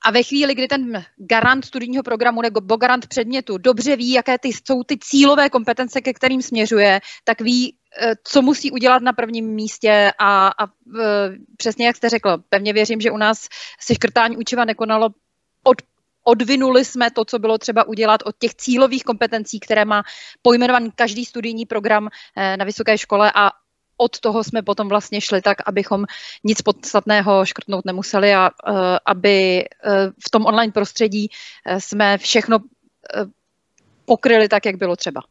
[0.05, 4.47] A ve chvíli, kdy ten garant studijního programu nebo garant předmětu dobře ví, jaké ty,
[4.47, 9.45] jsou ty cílové kompetence, ke kterým směřuje, tak ví, eh, co musí udělat na prvním
[9.45, 10.11] místě.
[10.19, 10.65] A, a
[10.99, 13.47] eh, přesně jak jste řekl, pevně věřím, že u nás
[13.79, 15.09] se škrtání učiva nekonalo.
[15.63, 15.77] Od
[16.23, 20.03] odvinuli jsme to, co bylo třeba udělat od těch cílových kompetencí, které má
[20.41, 23.31] pojmenovaný každý studijní program eh, na vysoké škole.
[23.35, 23.51] A
[24.01, 26.05] od toho jsme potom vlastně šli tak, abychom
[26.43, 29.93] nic podstatného škrtnout nemuseli a uh, aby uh,
[30.25, 32.59] v tom online prostředí uh, jsme všechno
[34.05, 35.21] pokryli tak, jak bylo třeba.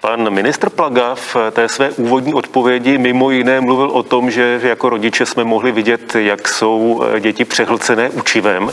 [0.00, 4.88] Pan ministr Plaga v té své úvodní odpovědi mimo jiné mluvil o tom, že jako
[4.88, 8.70] rodiče jsme mohli vidět, jak jsou děti přehlcené učivem.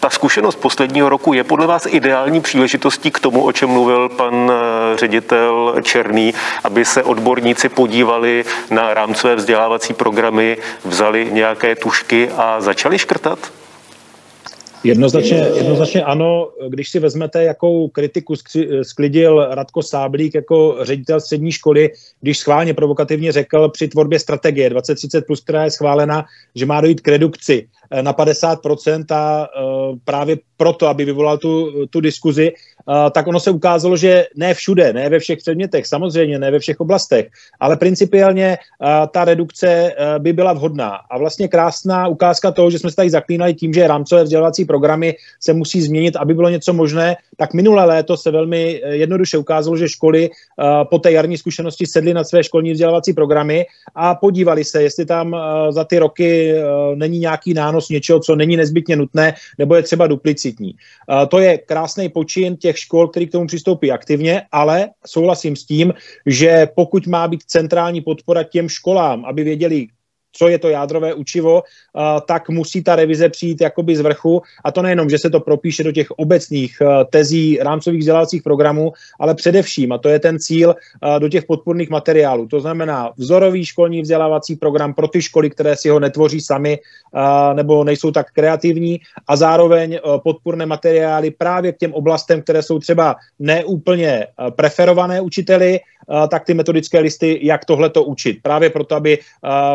[0.00, 4.52] Ta zkušenost posledního roku je podle vás ideální příležitostí k tomu, o čem mluvil pan
[4.94, 12.98] ředitel Černý, aby se odborníci podívali na rámcové vzdělávací programy, vzali nějaké tušky a začali
[12.98, 13.59] škrtat?
[14.84, 18.34] Jednoznačně, jednoznačně ano, když si vezmete, jakou kritiku
[18.82, 21.90] sklidil Radko Sáblík jako ředitel střední školy,
[22.20, 27.00] když schválně provokativně řekl při tvorbě strategie 2030+, plus, která je schválena, že má dojít
[27.00, 32.52] k redukci eh, na 50% a eh, právě proto, aby vyvolal tu, tu diskuzi,
[33.12, 36.80] tak ono se ukázalo, že ne všude, ne ve všech předmětech, samozřejmě ne ve všech
[36.80, 37.28] oblastech,
[37.60, 38.58] ale principiálně
[39.10, 40.98] ta redukce by byla vhodná.
[41.10, 45.14] A vlastně krásná ukázka toho, že jsme se tady zaklínali tím, že rámcové vzdělávací programy
[45.40, 49.88] se musí změnit, aby bylo něco možné, tak minulé léto se velmi jednoduše ukázalo, že
[49.88, 50.30] školy
[50.90, 55.36] po té jarní zkušenosti sedly na své školní vzdělávací programy a podívali se, jestli tam
[55.70, 56.54] za ty roky
[56.94, 60.74] není nějaký nános něčeho, co není nezbytně nutné, nebo je třeba duplicitní.
[61.28, 65.94] To je krásný počin těch škol, který k tomu přistoupí aktivně, ale souhlasím s tím,
[66.26, 69.86] že pokud má být centrální podpora těm školám, aby věděli,
[70.32, 71.62] co je to jádrové učivo,
[72.26, 75.84] tak musí ta revize přijít jakoby z vrchu a to nejenom, že se to propíše
[75.84, 80.74] do těch obecných tezí rámcových vzdělávacích programů, ale především, a to je ten cíl,
[81.18, 82.46] do těch podporných materiálů.
[82.46, 86.78] To znamená vzorový školní vzdělávací program pro ty školy, které si ho netvoří sami
[87.52, 93.16] nebo nejsou tak kreativní a zároveň podporné materiály právě k těm oblastem, které jsou třeba
[93.38, 95.80] neúplně preferované učiteli,
[96.30, 98.38] tak ty metodické listy, jak tohle to učit.
[98.42, 99.18] Právě proto, aby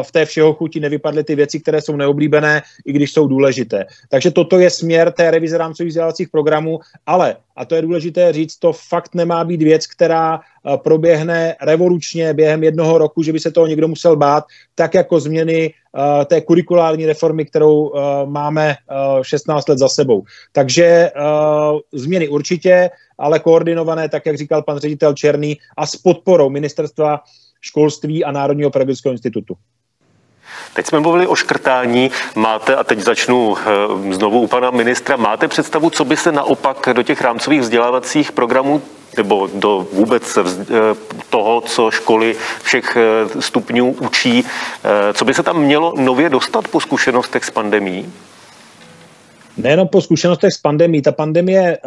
[0.01, 3.85] v té všeho chuti nevypadly ty věci, které jsou neoblíbené, i když jsou důležité.
[4.09, 8.57] Takže toto je směr té revize rámcových vzdělávacích programů, ale, a to je důležité říct,
[8.57, 10.39] to fakt nemá být věc, která
[10.83, 14.43] proběhne revolučně během jednoho roku, že by se toho někdo musel bát,
[14.75, 15.73] tak jako změny
[16.25, 17.93] té kurikulární reformy, kterou
[18.25, 18.75] máme
[19.21, 20.23] 16 let za sebou.
[20.51, 21.11] Takže
[21.93, 27.19] změny určitě, ale koordinované, tak jak říkal pan ředitel Černý, a s podporou ministerstva
[27.61, 29.55] školství a Národního pedagogického institutu.
[30.73, 32.11] Teď jsme mluvili o škrtání.
[32.35, 36.89] Máte, a teď začnu eh, znovu u pana ministra, máte představu, co by se naopak
[36.93, 38.81] do těch rámcových vzdělávacích programů
[39.17, 40.43] nebo do vůbec eh,
[41.29, 44.45] toho, co školy všech eh, stupňů učí,
[45.13, 48.13] co by se tam mělo nově dostat po zkušenostech s pandemí?
[49.57, 51.01] Nejenom po zkušenostech s pandemí.
[51.01, 51.77] Ta pandemie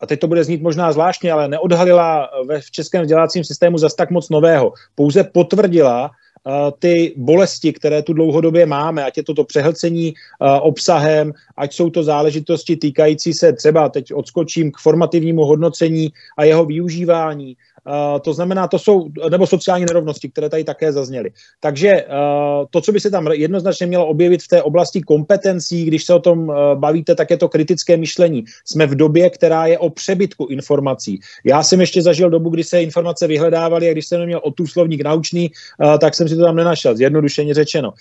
[0.00, 3.94] a teď to bude znít možná zvláštně, ale neodhalila ve v českém vzdělávacím systému zas
[3.94, 4.72] tak moc nového.
[4.94, 6.10] Pouze potvrdila
[6.78, 10.14] ty bolesti, které tu dlouhodobě máme, ať je to přehlcení
[10.60, 16.64] obsahem, ať jsou to záležitosti týkající se třeba, teď odskočím k formativnímu hodnocení a jeho
[16.64, 17.56] využívání,
[18.22, 21.30] to znamená, to jsou, nebo sociální nerovnosti, které tady také zazněly.
[21.60, 22.04] Takže
[22.70, 26.18] to, co by se tam jednoznačně mělo objevit v té oblasti kompetencí, když se o
[26.18, 28.44] tom bavíte, tak je to kritické myšlení.
[28.64, 31.20] Jsme v době, která je o přebytku informací.
[31.44, 34.66] Já jsem ještě zažil dobu, kdy se informace vyhledávaly a když jsem neměl o tu
[34.66, 35.50] slovník naučný,
[36.00, 37.92] tak jsem si to tam nenašel, zjednodušeně řečeno.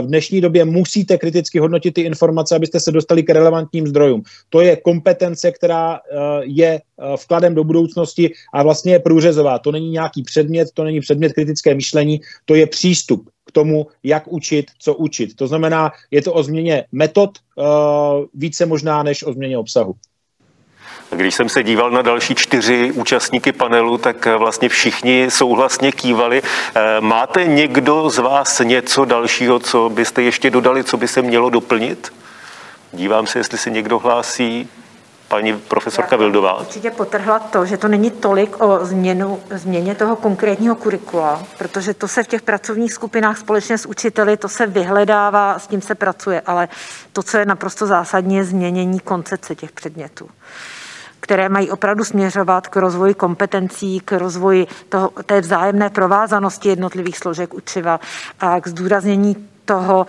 [0.00, 4.22] V dnešní době musíte kriticky hodnotit ty informace, abyste se dostali k relevantním zdrojům.
[4.48, 6.00] To je kompetence, která
[6.42, 6.80] je
[7.16, 9.58] vkladem do budoucnosti a vlastně je průřez průřezová.
[9.58, 14.28] To není nějaký předmět, to není předmět kritické myšlení, to je přístup k tomu, jak
[14.28, 15.36] učit, co učit.
[15.36, 17.64] To znamená, je to o změně metod uh,
[18.34, 19.94] více možná než o změně obsahu.
[21.10, 26.42] Když jsem se díval na další čtyři účastníky panelu, tak eh, vlastně všichni souhlasně kývali.
[26.44, 31.50] Eh, máte někdo z vás něco dalšího, co byste ještě dodali, co by se mělo
[31.50, 32.12] doplnit?
[32.92, 34.68] Dívám se, jestli se někdo hlásí
[35.28, 36.60] paní profesorka Já Vildová.
[36.60, 42.08] Určitě potrhla to, že to není tolik o změnu, změně toho konkrétního kurikula, protože to
[42.08, 46.40] se v těch pracovních skupinách společně s učiteli, to se vyhledává, s tím se pracuje,
[46.40, 46.68] ale
[47.12, 50.28] to, co je naprosto zásadní, je změnění koncepce těch předmětů
[51.20, 57.54] které mají opravdu směřovat k rozvoji kompetencí, k rozvoji toho, té vzájemné provázanosti jednotlivých složek
[57.54, 58.00] učiva
[58.40, 60.06] a k zdůraznění toho,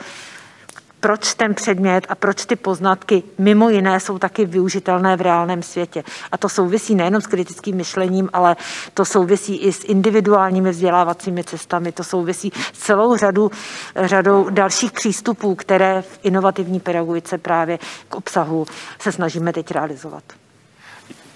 [0.99, 6.03] proč ten předmět a proč ty poznatky mimo jiné jsou taky využitelné v reálném světě.
[6.31, 8.55] A to souvisí nejenom s kritickým myšlením, ale
[8.93, 13.51] to souvisí i s individuálními vzdělávacími cestami, to souvisí s celou řadu,
[13.95, 18.65] řadou dalších přístupů, které v inovativní pedagogice právě k obsahu
[18.99, 20.23] se snažíme teď realizovat.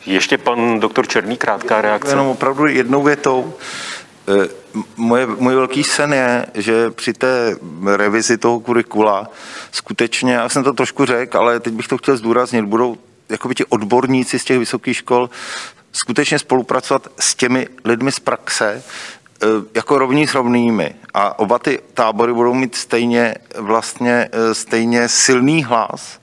[0.05, 2.11] Ještě pan doktor Černý, krátká reakce.
[2.11, 3.53] Jenom opravdu jednou větou.
[4.27, 4.47] Eh,
[4.97, 7.57] moje, můj velký sen je, že při té
[7.95, 9.27] revizi toho kurikula
[9.71, 12.97] skutečně, já jsem to trošku řekl, ale teď bych to chtěl zdůraznit, budou
[13.29, 15.29] jakoby ti odborníci z těch vysokých škol
[15.91, 18.83] skutečně spolupracovat s těmi lidmi z praxe,
[19.43, 20.95] eh, jako rovní s rovnými.
[21.13, 26.19] A oba ty tábory budou mít stejně, vlastně, eh, stejně silný hlas.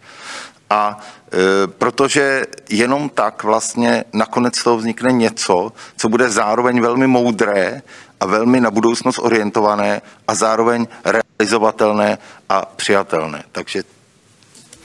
[0.70, 0.98] A
[1.78, 7.82] protože jenom tak vlastně nakonec z toho vznikne něco, co bude zároveň velmi moudré
[8.20, 13.44] a velmi na budoucnost orientované a zároveň realizovatelné a přijatelné.
[13.52, 13.82] Takže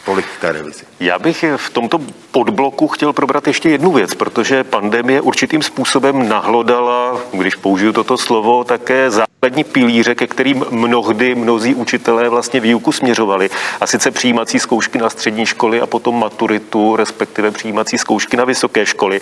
[0.06, 0.84] tolik k té revizi.
[1.00, 2.00] Já bych v tomto
[2.32, 8.64] podbloku chtěl probrat ještě jednu věc, protože pandemie určitým způsobem nahlodala, když použiju toto slovo,
[8.64, 13.50] také základní pilíře, ke kterým mnohdy mnozí učitelé vlastně výuku směřovali.
[13.82, 18.86] A sice přijímací zkoušky na střední školy a potom maturitu, respektive přijímací zkoušky na vysoké
[18.86, 19.22] školy.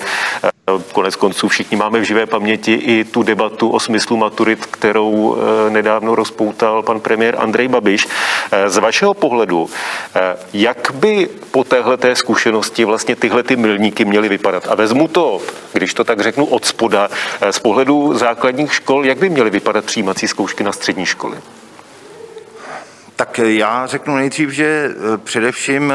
[0.91, 5.69] Konec konců všichni máme v živé paměti i tu debatu o smyslu maturit, kterou eh,
[5.69, 8.07] nedávno rozpoutal pan premiér Andrej Babiš.
[8.51, 9.69] Eh, z vašeho pohledu,
[10.15, 14.67] eh, jak by po téhle té zkušenosti vlastně tyhle ty milníky měly vypadat?
[14.69, 15.41] A vezmu to,
[15.73, 17.09] když to tak řeknu, od spoda,
[17.51, 21.37] z pohledu základních škol, jak by měly vypadat přijímací zkoušky na střední školy?
[23.15, 24.89] Tak já řeknu nejdřív, že
[25.23, 25.93] především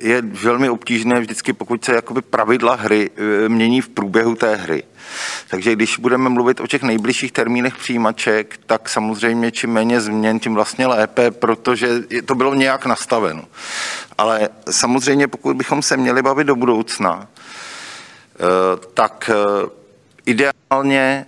[0.00, 4.82] je velmi obtížné vždycky, pokud se jakoby pravidla hry e, mění v průběhu té hry.
[5.48, 10.54] Takže když budeme mluvit o těch nejbližších termínech přijímaček, tak samozřejmě čím méně změn, tím
[10.54, 11.88] vlastně lépe, protože
[12.24, 13.44] to bylo nějak nastaveno.
[14.18, 19.34] Ale samozřejmě pokud bychom se měli bavit do budoucna, e, tak e,
[20.26, 21.26] ideálně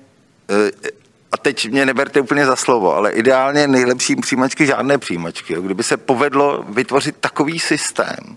[1.33, 5.57] a teď mě neberte úplně za slovo, ale ideálně nejlepší přijímačky žádné přijímačky.
[5.61, 8.37] Kdyby se povedlo vytvořit takový systém,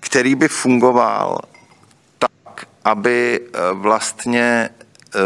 [0.00, 1.38] který by fungoval
[2.18, 4.70] tak, aby eh, vlastně
[5.14, 5.18] eh,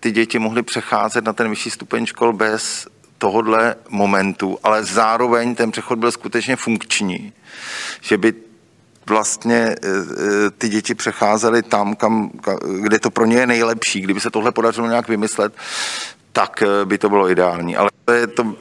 [0.00, 2.86] ty děti mohly přecházet na ten vyšší stupeň škol bez
[3.18, 7.32] tohodle momentu, ale zároveň ten přechod byl skutečně funkční,
[8.00, 8.34] že by
[9.06, 12.30] vlastně eh, ty děti přecházely tam, kam,
[12.80, 14.00] kde to pro ně je nejlepší.
[14.00, 15.54] Kdyby se tohle podařilo nějak vymyslet,
[16.32, 17.76] tak by to bylo ideální.
[17.76, 18.54] Ale to je to...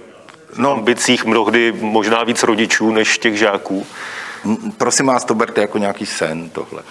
[0.57, 3.87] No, ambicích mnohdy možná víc rodičů než těch žáků.
[4.77, 6.83] Prosím vás, to berte jako nějaký sen tohle.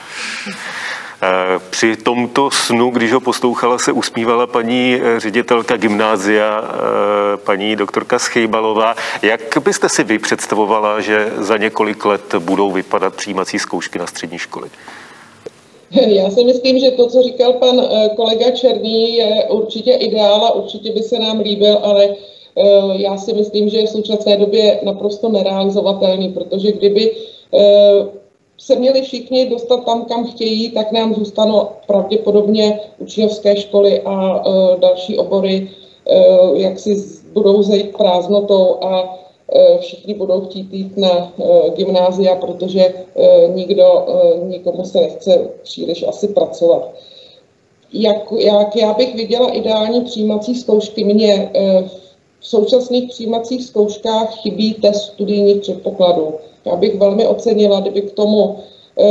[1.22, 7.76] Eh, při tomto snu, když ho poslouchala, se usmívala paní eh, ředitelka gymnázia, eh, paní
[7.76, 8.94] doktorka Schejbalová.
[9.22, 14.38] Jak byste si vy představovala, že za několik let budou vypadat přijímací zkoušky na střední
[14.38, 14.68] školy?
[15.90, 17.80] Já si myslím, že to, co říkal pan
[18.16, 22.08] kolega Černý, je určitě ideál a určitě by se nám líbil, ale
[22.92, 27.10] já si myslím, že je v současné době naprosto nerealizovatelný, protože kdyby
[28.58, 34.76] se měli všichni dostat tam, kam chtějí, tak nám zůstanou pravděpodobně učňovské školy a eh,
[34.78, 35.70] další obory,
[36.06, 36.16] eh,
[36.54, 39.18] jak si budou zejít prázdnotou a
[39.78, 41.32] všichni budou chtít jít na
[41.76, 42.94] gymnázia, protože
[43.54, 44.06] nikdo,
[44.42, 46.90] nikomu se nechce příliš asi pracovat.
[47.92, 51.50] Jak, jak já bych viděla ideální přijímací zkoušky, mně
[52.40, 56.34] v současných přijímacích zkouškách chybí test studijních předpokladů.
[56.66, 58.56] Já bych velmi ocenila, kdyby k tomu
[58.98, 59.04] e,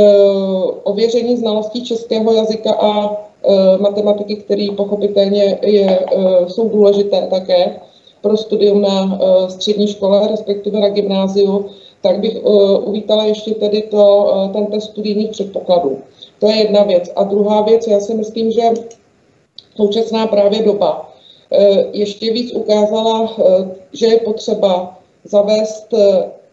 [0.82, 6.06] ověření znalostí českého jazyka a e, matematiky, které pochopitelně je, e,
[6.48, 7.80] jsou důležité také
[8.20, 11.66] pro studium na střední škole, respektive na gymnáziu,
[12.02, 12.44] tak bych
[12.84, 15.98] uvítala ještě tedy to, ten test studijních předpokladů.
[16.40, 17.12] To je jedna věc.
[17.16, 18.62] A druhá věc, já si myslím, že
[19.76, 21.12] současná právě doba
[21.92, 23.32] ještě víc ukázala,
[23.92, 25.94] že je potřeba zavést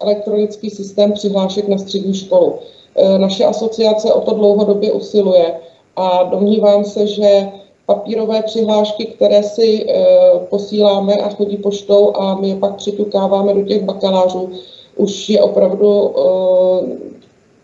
[0.03, 2.55] elektronický systém přihlášek na střední školu.
[2.95, 5.59] E, naše asociace o to dlouhodobě usiluje
[5.95, 7.49] a domnívám se, že
[7.85, 10.05] papírové přihlášky, které si e,
[10.49, 14.49] posíláme a chodí poštou a my je pak přitukáváme do těch bakalářů,
[14.95, 16.21] už je opravdu e,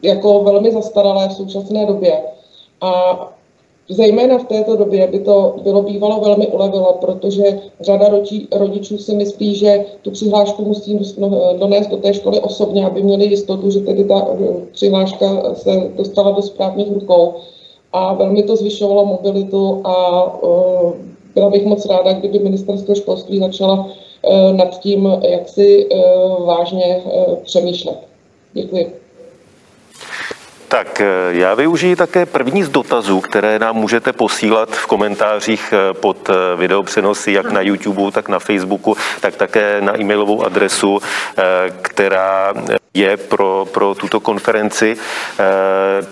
[0.01, 2.23] jako velmi zastaralé v současné době.
[2.81, 3.19] A
[3.91, 8.09] Zejména v této době by to bylo bývalo velmi ulevilo, protože řada
[8.51, 13.25] rodičů si myslí, že tu přihlášku musí no, donést do té školy osobně, aby měli
[13.25, 17.33] jistotu, že tedy ta eh, přihláška se dostala do správných rukou.
[17.93, 20.93] A velmi to zvyšovalo mobilitu a uh,
[21.35, 25.89] byla bych moc ráda, kdyby ministerstvo školství začala uh, nad tím, jak si
[26.45, 27.01] vážně
[27.43, 27.97] přemýšlet.
[28.53, 28.98] Děkuji.
[30.69, 35.93] Tak eh, já využiji také první z dotazů, které nám můžete posílat v komentářích eh,
[35.93, 40.99] pod eh, videopřenosy, jak na YouTube, tak na Facebooku, tak také na e-mailovou adresu,
[41.81, 42.53] která
[42.93, 44.97] je pro, pro tuto konferenci.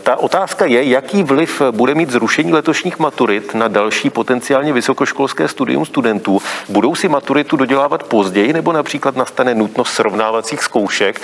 [0.03, 5.85] Ta otázka je, jaký vliv bude mít zrušení letošních maturit na další potenciálně vysokoškolské studium
[5.85, 6.41] studentů.
[6.69, 11.21] Budou si maturitu dodělávat později, nebo například nastane nutnost srovnávacích zkoušek?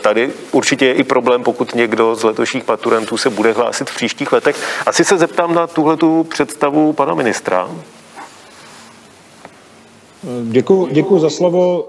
[0.00, 4.32] Tady určitě je i problém, pokud někdo z letošních maturantů se bude hlásit v příštích
[4.32, 4.56] letech.
[4.86, 7.68] Asi se zeptám na tuhletu představu pana ministra.
[10.42, 11.88] Děkuji, děkuji za slovo.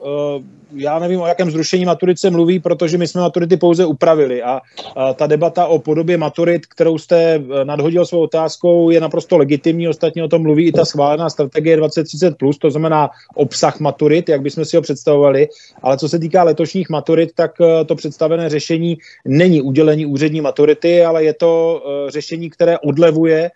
[0.70, 4.43] Eh, já nevím, o jakém zrušení maturit se mluví, protože my jsme maturity pouze upravili
[4.43, 4.61] a,
[4.95, 9.88] a ta debata o podobě maturit, kterou jste eh, nadhodil svou otázkou, je naprosto legitimní.
[9.88, 14.41] Ostatně o tom mluví i ta schválená strategie 2030+, plus, to znamená obsah maturit, jak
[14.41, 15.47] bychom si ho představovali.
[15.82, 21.03] Ale co se týká letošních maturit, tak eh, to představené řešení není udělení úřední maturity,
[21.03, 23.51] ale je to řešení, které odlevuje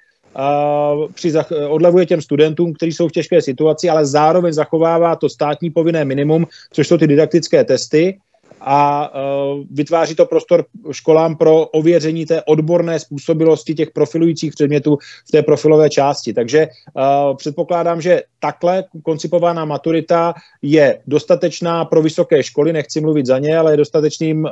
[1.13, 1.33] při
[1.69, 6.47] odlevuje těm studentům, kteří jsou v těžké situaci, ale zároveň zachovává to státní povinné minimum,
[6.71, 8.19] což jsou ty didaktické testy
[8.65, 14.97] a uh, vytváří to prostor školám pro ověření té odborné způsobilosti těch profilujících předmětů
[15.27, 16.33] v té profilové části.
[16.33, 23.39] Takže uh, předpokládám, že takhle koncipovaná maturita je dostatečná pro vysoké školy, nechci mluvit za
[23.39, 24.49] ně, ale je dostatečným uh,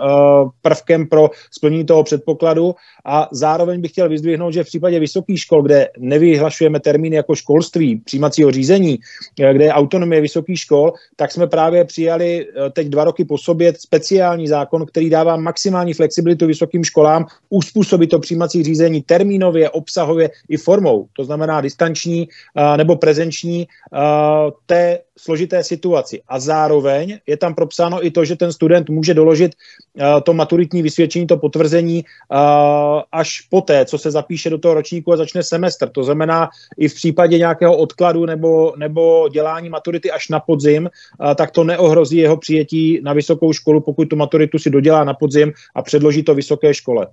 [0.62, 5.62] prvkem pro splnění toho předpokladu a zároveň bych chtěl vyzdvihnout, že v případě vysokých škol,
[5.62, 9.00] kde nevyhlašujeme termíny jako školství, přijímacího řízení,
[9.36, 13.74] kde je autonomie vysokých škol, tak jsme právě přijali teď dva roky po sobě
[14.48, 21.08] zákon, který dává maximální flexibilitu vysokým školám, uspůsobit to přijímací řízení termínově, obsahově i formou,
[21.14, 24.00] to znamená distanční uh, nebo prezenční uh,
[24.66, 26.22] té složité situaci.
[26.28, 30.82] A zároveň je tam propsáno i to, že ten student může doložit uh, to maturitní
[30.82, 32.38] vysvědčení, to potvrzení uh,
[33.12, 35.90] až poté, co se zapíše do toho ročníku a začne semestr.
[35.90, 41.34] To znamená i v případě nějakého odkladu nebo, nebo dělání maturity až na podzim, uh,
[41.36, 45.54] tak to neohrozí jeho přijetí na vysokou školu, pokud tu maturitu si dodělá na podzim
[45.76, 47.08] a předloží to vysoké škole.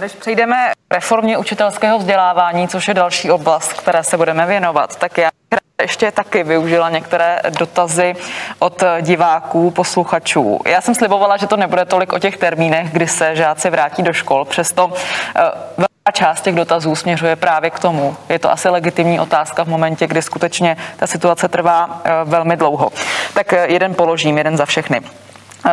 [0.00, 5.18] Než přejdeme k reformě učitelského vzdělávání, což je další oblast, které se budeme věnovat, tak
[5.18, 5.30] já
[5.82, 8.14] ještě taky využila některé dotazy
[8.58, 10.60] od diváků, posluchačů.
[10.66, 14.12] Já jsem slibovala, že to nebude tolik o těch termínech, kdy se žáci vrátí do
[14.12, 15.42] škol, přesto eh,
[15.76, 18.16] velká část těch dotazů směřuje právě k tomu.
[18.28, 22.90] Je to asi legitimní otázka v momentě, kdy skutečně ta situace trvá eh, velmi dlouho.
[23.34, 25.00] Tak eh, jeden položím, jeden za všechny.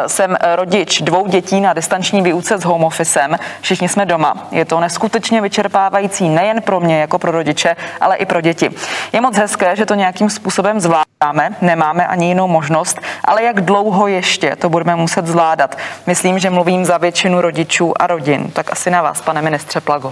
[0.07, 3.35] Jsem rodič dvou dětí na distanční výuce s home officem.
[3.61, 4.47] Všichni jsme doma.
[4.51, 8.69] Je to neskutečně vyčerpávající nejen pro mě jako pro rodiče, ale i pro děti.
[9.13, 14.07] Je moc hezké, že to nějakým způsobem zvládáme, nemáme ani jinou možnost, ale jak dlouho
[14.07, 15.77] ještě to budeme muset zvládat?
[16.07, 18.51] Myslím, že mluvím za většinu rodičů a rodin.
[18.51, 20.11] Tak asi na vás, pane ministře Plago.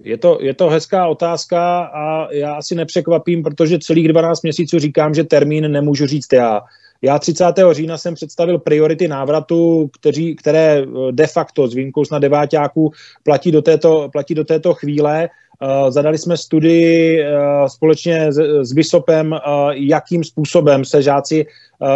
[0.00, 5.14] Je to, je to hezká otázka a já asi nepřekvapím, protože celých 12 měsíců říkám,
[5.14, 6.60] že termín nemůžu říct já.
[7.02, 7.44] Já 30.
[7.72, 12.92] října jsem představil priority návratu, kteří, které eh, de facto s výjimkou na deváťáků
[13.22, 15.28] platí do této, platí do této chvíle.
[15.62, 19.34] Uh, zadali jsme studii uh, společně s, Vysopem,
[19.70, 21.46] jakým způsobem se žáci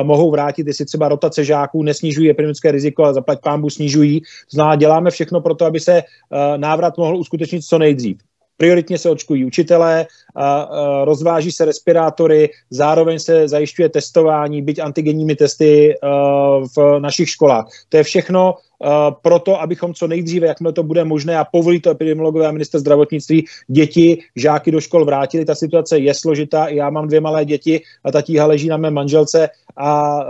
[0.03, 4.23] mohou vrátit, jestli třeba rotace žáků nesnižují epidemické riziko, ale zaplať pámbu snižují.
[4.51, 6.03] Znamená, děláme všechno pro to, aby se
[6.57, 8.17] návrat mohl uskutečnit co nejdřív.
[8.57, 15.37] Prioritně se očkují učitelé, a, a rozváží se respirátory, zároveň se zajišťuje testování, byť antigenními
[15.37, 16.09] testy a,
[16.77, 17.67] v našich školách.
[17.89, 18.55] To je všechno
[19.23, 23.45] proto, abychom co nejdříve, jakmile to bude možné a povolí to epidemiologové a minister zdravotnictví,
[23.69, 25.45] děti, žáky do škol vrátili.
[25.45, 26.69] Ta situace je složitá.
[26.69, 30.21] Já mám dvě malé děti a ta tíha leží na mé manželce a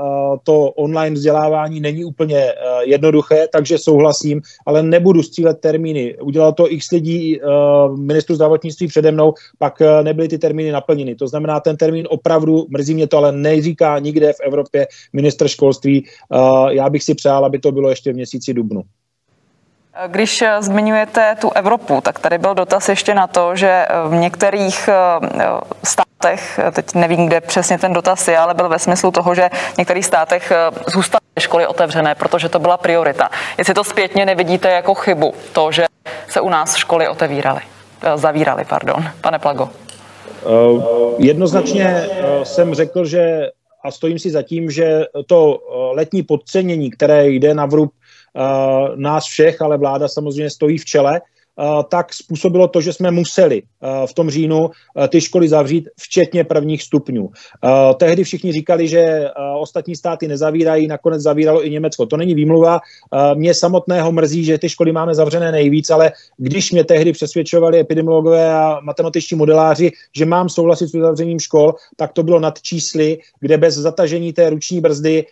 [0.43, 6.17] to online vzdělávání není úplně jednoduché, takže souhlasím, ale nebudu střílet termíny.
[6.19, 7.41] Udělal to x lidí
[7.97, 11.15] ministru zdravotnictví přede mnou, pak nebyly ty termíny naplněny.
[11.15, 16.07] To znamená, ten termín opravdu, mrzí mě to, ale neříká nikde v Evropě minister školství.
[16.69, 18.83] Já bych si přál, aby to bylo ještě v měsíci dubnu.
[20.07, 24.89] Když zmiňujete tu Evropu, tak tady byl dotaz ještě na to, že v některých
[25.85, 26.02] státech,
[26.73, 30.07] teď nevím, kde přesně ten dotaz je, ale byl ve smyslu toho, že v některých
[30.07, 30.53] státech
[30.95, 33.31] zůstaly školy otevřené, protože to byla priorita.
[33.59, 35.85] Jestli to zpětně nevidíte jako chybu, to, že
[36.29, 37.61] se u nás školy otevíraly,
[38.15, 39.05] zavíraly, pardon.
[39.21, 39.69] Pane Plago.
[41.19, 42.09] Jednoznačně
[42.43, 43.49] jsem řekl, že
[43.85, 45.59] a stojím si za tím, že to
[45.93, 47.93] letní podcenění, které jde na vrub
[48.97, 51.21] nás všech, ale vláda samozřejmě stojí v čele,
[51.89, 53.63] tak způsobilo to, že jsme museli
[54.07, 54.71] v tom říjnu
[55.09, 57.29] ty školy zavřít, včetně prvních stupňů.
[57.97, 59.29] Tehdy všichni říkali, že
[59.61, 62.07] ostatní státy nezavírají, nakonec zavíralo i Německo.
[62.07, 62.81] To není výmluva.
[63.35, 68.55] Mě samotného mrzí, že ty školy máme zavřené nejvíc, ale když mě tehdy přesvědčovali epidemiologové
[68.55, 73.59] a matematičtí modeláři, že mám souhlasit s uzavřením škol, tak to bylo nad čísly, kde
[73.59, 75.25] bez zatažení té ruční brzdy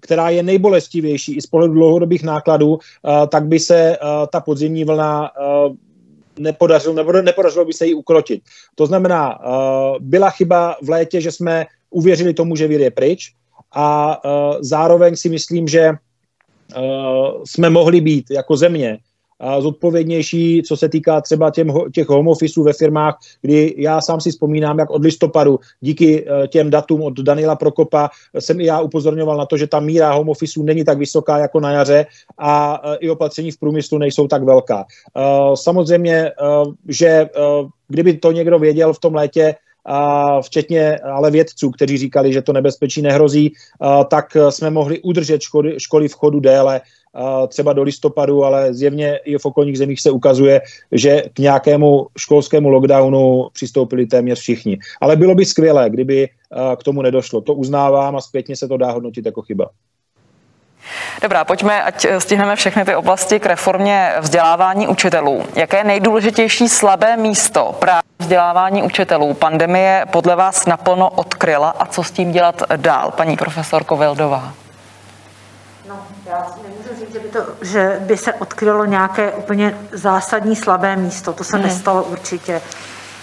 [0.00, 2.78] která je nejbolestivější i z pohledu dlouhodobých nákladů,
[3.28, 3.96] tak by se
[4.32, 5.30] ta podzimní vlna
[6.38, 8.42] nepodařilo, nebo nepodařilo by se ji ukrotit.
[8.74, 9.38] To znamená,
[10.00, 13.32] byla chyba v létě, že jsme uvěřili tomu, že vír je pryč
[13.74, 14.20] a
[14.60, 15.92] zároveň si myslím, že
[17.44, 18.98] jsme mohli být jako země
[19.58, 24.30] zodpovědnější, co se týká třeba těm, těch home officeů ve firmách, kdy já sám si
[24.30, 29.36] vzpomínám, jak od listopadu díky eh, těm datům od Daniela Prokopa jsem i já upozorňoval
[29.36, 32.06] na to, že ta míra home officeů není tak vysoká jako na jaře
[32.38, 34.84] a eh, i opatření v průmyslu nejsou tak velká.
[35.16, 35.22] Eh,
[35.54, 36.32] samozřejmě,
[36.88, 37.28] že
[37.88, 42.52] kdyby to někdo věděl v tom létě, a včetně ale vědců, kteří říkali, že to
[42.52, 43.52] nebezpečí nehrozí,
[44.10, 46.80] tak jsme mohli udržet školy, školy v chodu déle
[47.48, 50.60] třeba do listopadu, ale zjevně i v okolních zemích se ukazuje,
[50.92, 54.78] že k nějakému školskému lockdownu přistoupili téměř všichni.
[55.00, 56.28] Ale bylo by skvělé, kdyby
[56.76, 57.40] k tomu nedošlo.
[57.40, 59.70] To uznávám a zpětně se to dá hodnotit jako chyba.
[61.22, 65.42] Dobrá, pojďme, ať stihneme všechny ty oblasti k reformě vzdělávání učitelů.
[65.54, 72.02] Jaké je nejdůležitější slabé místo právě vzdělávání učitelů pandemie podle vás naplno odkryla a co
[72.02, 74.54] s tím dělat dál, paní profesorko Vildová?
[75.88, 80.96] No, já nemůžu říct, že by, to, že by se odkrylo nějaké úplně zásadní slabé
[80.96, 81.32] místo.
[81.32, 81.66] To se hmm.
[81.66, 82.60] nestalo určitě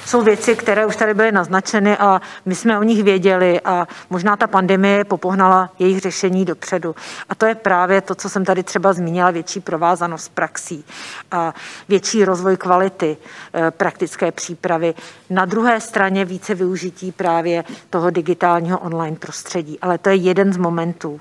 [0.06, 4.36] jsou věci, které už tady byly naznačeny a my jsme o nich věděli a možná
[4.36, 6.96] ta pandemie popohnala jejich řešení dopředu.
[7.30, 10.86] A to je právě to, co jsem tady třeba zmínila, větší provázanost s praxí
[11.32, 11.54] a
[11.90, 13.18] větší rozvoj kvality
[13.54, 14.94] eh, praktické přípravy.
[15.30, 19.80] Na druhé straně více využití právě toho digitálního online prostředí.
[19.80, 21.20] Ale to je jeden z momentů.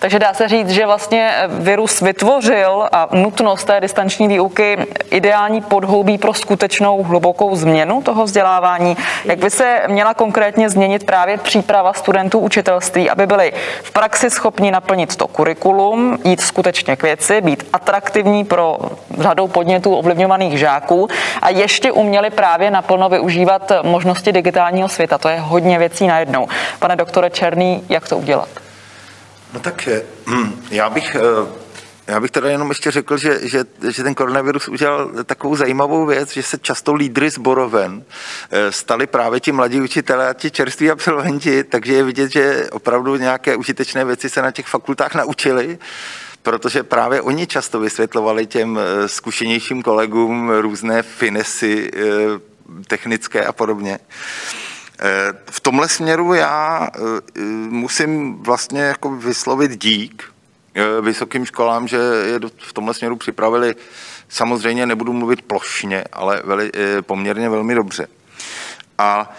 [0.00, 4.78] Takže dá se říct, že vlastně virus vytvořil a nutnost té distanční výuky
[5.10, 8.96] ideální podhoubí pro skutečnou hlubokou změnu toho vzdělávání.
[9.24, 14.70] Jak by se měla konkrétně změnit právě příprava studentů učitelství, aby byli v praxi schopni
[14.70, 18.78] naplnit to kurikulum, jít skutečně k věci, být atraktivní pro
[19.18, 21.08] řadou podnětů ovlivňovaných žáků
[21.42, 25.18] a ještě uměli právě naplno využívat možnosti digitálního světa.
[25.18, 26.48] To je hodně věcí najednou.
[26.78, 28.48] Pane doktore Černý, jak to udělat?
[29.52, 30.02] No tak eh,
[30.70, 31.20] já bych, eh,
[32.06, 36.32] já bych teda jenom ještě řekl, že, že, že ten koronavirus udělal takovou zajímavou věc,
[36.32, 38.04] že se často lídry zboroven
[38.50, 43.16] eh, stali právě ti mladí učitelé a ti čerství absolventi, takže je vidět, že opravdu
[43.16, 45.78] nějaké užitečné věci se na těch fakultách naučili
[46.42, 51.90] protože právě oni často vysvětlovali těm zkušenějším kolegům různé finesy
[52.86, 53.98] technické a podobně.
[55.50, 60.24] V tomhle směru já eh, musím vlastně jako vyslovit dík
[60.74, 63.74] eh, vysokým školám, že je v tomhle směru připravili,
[64.28, 68.06] samozřejmě nebudu mluvit plošně, ale veli, eh, poměrně velmi dobře.
[68.98, 69.36] A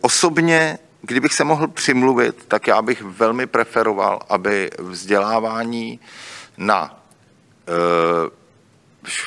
[0.00, 6.00] osobně, kdybych se mohl přimluvit, tak já bych velmi preferoval, aby vzdělávání
[6.56, 7.02] na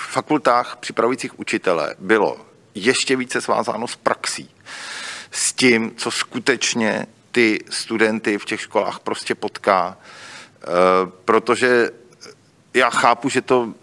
[0.10, 2.38] fakultách připravujících učitele bylo
[2.76, 4.50] ještě více svázáno s praxí
[5.36, 9.98] s tím, co skutečně ty studenty v těch školách prostě potká.
[9.98, 10.68] Eh,
[11.26, 11.92] protože
[12.74, 13.74] já chápu, že to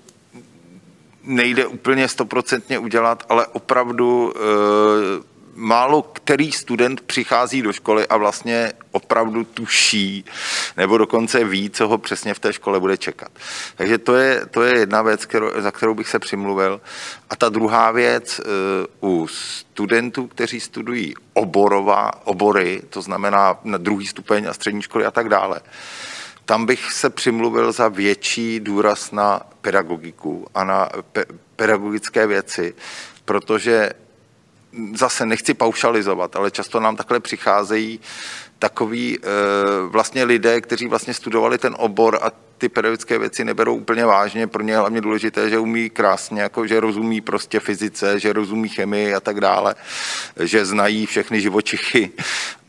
[1.22, 4.40] nejde úplně stoprocentně udělat, ale opravdu eh,
[5.55, 10.24] málo který student přichází do školy a vlastně opravdu tuší
[10.76, 13.30] nebo dokonce ví, co ho přesně v té škole bude čekat.
[13.76, 16.80] Takže to je, to je jedna věc, kterou, za kterou bych se přimluvil.
[17.30, 18.40] A ta druhá věc
[19.00, 25.05] uh, u studentů, kteří studují oborová, obory, to znamená na druhý stupeň a střední školy
[25.05, 25.61] a tak dále,
[26.44, 31.24] tam bych se přimluvil za větší důraz na pedagogiku a na pe-
[31.57, 32.74] pedagogické věci,
[33.24, 33.90] protože
[34.95, 38.01] zase nechci paušalizovat, ale často nám takhle přicházejí
[38.59, 39.20] takový e,
[39.87, 44.47] vlastně lidé, kteří vlastně studovali ten obor a ty pedagogické věci neberou úplně vážně.
[44.47, 48.68] Pro ně je hlavně důležité, že umí krásně, jako že rozumí prostě fyzice, že rozumí
[48.68, 49.75] chemii a tak dále,
[50.41, 52.11] že znají všechny živočichy.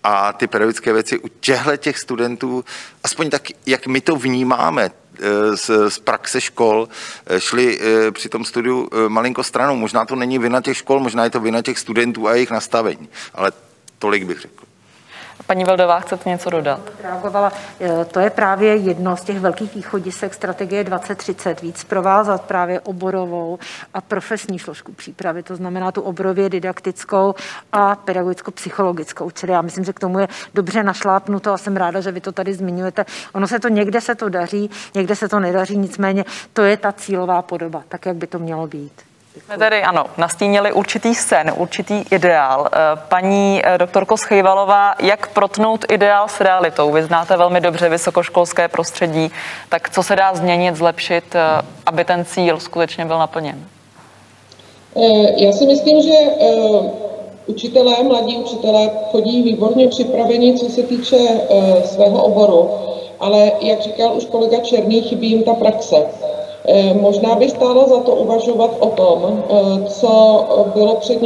[0.04, 2.66] A ty pedagogické věci u těchto těch studentů,
[3.04, 6.90] aspoň tak, jak my to vnímáme, Eh, z, z praxe škol
[7.28, 9.76] eh, šli eh, při tom studiu malinko stranou.
[9.76, 13.10] Možná to není vina těch škol, možná je to vina těch studentů a jejich nastavení,
[13.34, 13.52] ale
[14.00, 14.63] tolik bych řekl.
[15.54, 16.80] Paní Veldová, chcete něco dodat?
[17.04, 17.52] Reagovala.
[18.12, 23.60] To je právě jedno z těch velkých východisek strategie 2030, víc provázat právě oborovou
[23.94, 27.36] a profesní složku přípravy, to znamená tu oborově didaktickou
[27.72, 29.32] a pedagogicko-psychologickou.
[29.32, 32.32] Čili já myslím, že k tomu je dobře našlápnuto a jsem ráda, že vy to
[32.32, 33.06] tady zmiňujete.
[33.34, 36.92] Ono se to někde se to daří, někde se to nedaří, nicméně to je ta
[36.92, 39.13] cílová podoba, tak jak by to mělo být.
[39.42, 42.70] Jsme tedy, ano, nastínili určitý sen, určitý ideál.
[42.74, 42.78] Eh,
[43.08, 46.92] paní eh, doktorko Schejvalová, jak protnout ideál s realitou?
[46.92, 49.32] Vy znáte velmi dobře vysokoškolské prostředí,
[49.70, 51.40] tak co se dá změnit, zlepšit, eh,
[51.86, 53.66] aby ten cíl skutečně byl naplněn?
[55.38, 56.14] Já si myslím, že
[57.46, 61.18] učitelé, mladí učitelé chodí výborně připraveni, co se týče
[61.86, 62.72] svého oboru,
[63.20, 65.96] ale jak říkal už kolega Černý, chybí jim ta praxe.
[66.68, 70.44] Eh, možná by stálo za to uvažovat o tom, eh, co
[70.74, 71.20] bylo před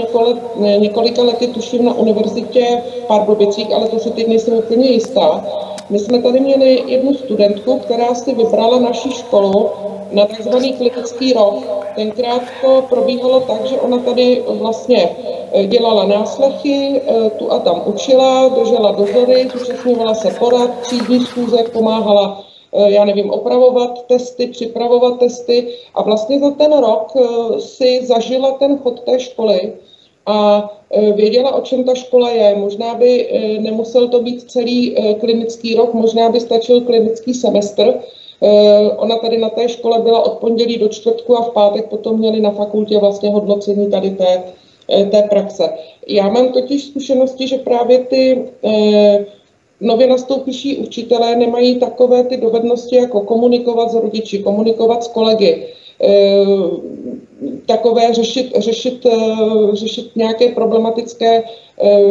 [0.79, 5.45] několika lety, tuším, na univerzitě v Pardubicích, ale to si teď nejsem úplně jistá.
[5.89, 9.69] My jsme tady měli jednu studentku, která si vybrala naši školu
[10.11, 10.49] na tzv.
[10.77, 11.63] klinický rok.
[11.95, 15.09] Tenkrát to probíhalo tak, že ona tady vlastně
[15.53, 17.01] eh, dělala náslechy,
[17.39, 23.31] tu a tam učila, držela dozory, zúčastňovala se porad, třídní schůzek, pomáhala Eh, já nevím,
[23.31, 29.19] opravovat testy, připravovat testy a vlastně za ten rok eh, si zažila ten chod té
[29.19, 29.73] školy
[30.25, 32.55] a eh, věděla, o čem ta škola je.
[32.55, 37.93] Možná by nemusel to být celý klinický rok, možná by stačil klinický semestr.
[38.97, 42.41] Ona tady na té škole byla od pondělí do čtvrtku a v pátek potom měli
[42.41, 44.43] na fakultě vlastně hodnocení tady té,
[45.11, 45.69] té praxe.
[46.07, 48.45] Já mám totiž zkušenosti, že právě ty
[49.81, 55.65] nově nastoupíší učitelé nemají takové ty dovednosti, jako komunikovat s rodiči, komunikovat s kolegy,
[56.01, 56.45] eh,
[57.65, 59.15] takové řešit, řešit, eh,
[59.73, 61.43] řešit nějaké problematické,
[61.81, 62.01] eh,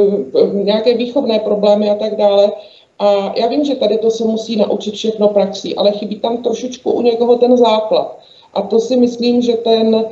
[0.52, 2.52] nějaké výchovné problémy a tak dále.
[2.98, 6.90] A já vím, že tady to se musí naučit všechno praxí, ale chybí tam trošičku
[6.90, 8.18] u někoho ten základ.
[8.54, 10.04] A to si myslím, že ten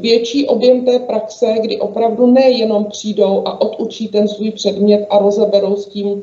[0.00, 5.76] větší objem té praxe, kdy opravdu nejenom přijdou a odučí ten svůj předmět a rozeberou
[5.76, 6.22] s tím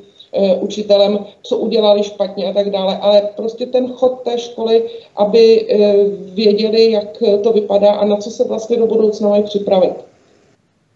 [0.60, 4.84] učitelem, co udělali špatně a tak dále, ale prostě ten chod té školy,
[5.16, 5.94] aby eh,
[6.34, 7.08] věděli, jak
[7.44, 9.94] to vypadá a na co se vlastně do budoucna mají připravit.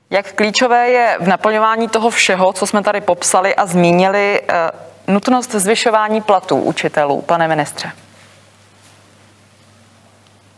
[0.09, 4.71] Jak klíčové je v naplňování toho všeho, co jsme tady popsali a zmínili, eh,
[5.07, 7.87] nutnost zvyšování platů učitelů, pane ministře?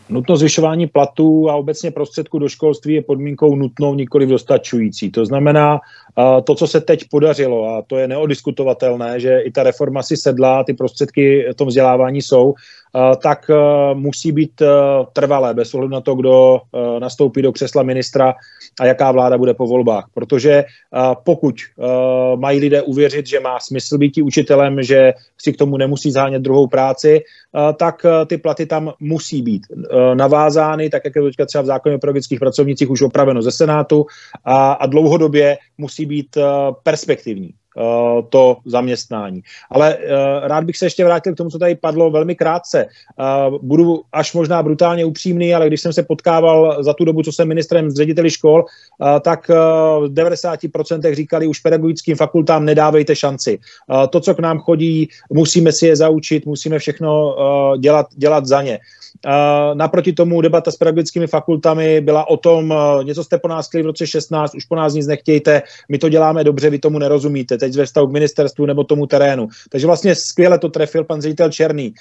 [0.08, 5.10] Nutnost zvyšování platů a obecně prostředků do školství je podmínkou nutnou, nikoli dostačující.
[5.10, 5.80] To znamená,
[6.44, 10.64] to, co se teď podařilo, a to je neodiskutovatelné, že i ta reforma si sedla,
[10.64, 12.54] ty prostředky v tom vzdělávání jsou,
[13.22, 13.50] tak
[13.94, 14.62] musí být
[15.12, 16.60] trvalé, bez ohledu na to, kdo
[16.98, 18.34] nastoupí do křesla ministra
[18.80, 20.04] a jaká vláda bude po volbách.
[20.14, 20.64] Protože
[21.24, 21.54] pokud
[22.36, 26.66] mají lidé uvěřit, že má smysl být učitelem, že si k tomu nemusí zhánět druhou
[26.66, 27.20] práci,
[27.76, 29.62] tak ty platy tam musí být
[30.14, 33.50] navázány, tak jak je to teďka třeba v zákoně o pedagogických pracovnicích už opraveno ze
[33.50, 34.06] Senátu
[34.44, 36.38] a, a dlouhodobě musí být
[36.82, 37.54] perspektivní.
[37.78, 39.42] Eh, to zaměstnání.
[39.70, 40.08] Ale eh,
[40.48, 42.86] rád bych se ještě vrátil k tomu, co tady padlo velmi krátce.
[42.86, 43.24] Eh,
[43.62, 47.48] budu až možná brutálně upřímný, ale když jsem se potkával za tu dobu, co jsem
[47.48, 48.64] ministrem z řediteli škol,
[49.20, 53.58] tak v 90% říkali už pedagogickým fakultám nedávejte šanci.
[54.10, 57.36] To, co k nám chodí, musíme si je zaučit, musíme všechno
[57.78, 58.78] dělat, dělat za ně.
[59.74, 63.86] Naproti tomu debata s pedagogickými fakultami byla o tom, něco jste po nás chtěli v
[63.86, 67.76] roce 16, už po nás nic nechtějte, my to děláme dobře, vy tomu nerozumíte teď
[67.76, 69.48] ve vztahu k ministerstvu nebo tomu terénu.
[69.70, 71.94] Takže vlastně skvěle to trefil pan ředitel Černý.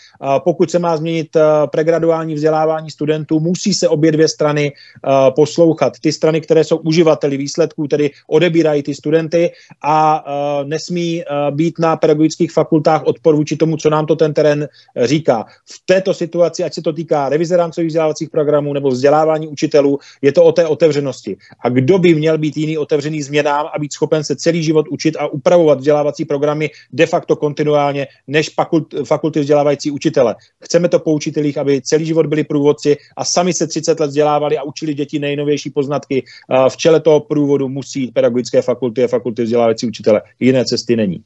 [0.43, 1.41] Pokud se má změnit eh,
[1.72, 5.93] pregraduální vzdělávání studentů, musí se obě dvě strany eh, poslouchat.
[6.01, 9.51] Ty strany, které jsou uživateli výsledků, tedy odebírají ty studenty
[9.84, 10.24] a
[10.64, 15.45] nesmí být na pedagogických fakultách odpor vůči tomu, co nám to ten terén říká.
[15.66, 20.31] V této situaci, ať se to týká revize rámcových vzdělávacích programů nebo vzdělávání učitelů, je
[20.31, 21.37] to o té otevřenosti.
[21.61, 25.15] A kdo by měl být jiný otevřený změnám a být schopen se celý život učit
[25.19, 30.35] a upravovat vzdělávací programy de facto kontinuálně než fakult, fakulty vzdělávající učitele.
[30.63, 34.57] Chceme to po učitelích, aby celý život byli průvodci a sami se 30 let vzdělávali
[34.57, 36.23] a učili děti nejnovější poznatky.
[36.69, 40.21] V čele toho průvodu musí pedagogické fakulty a fakulty vzdělávající učitele.
[40.39, 41.21] Jiné cesty není.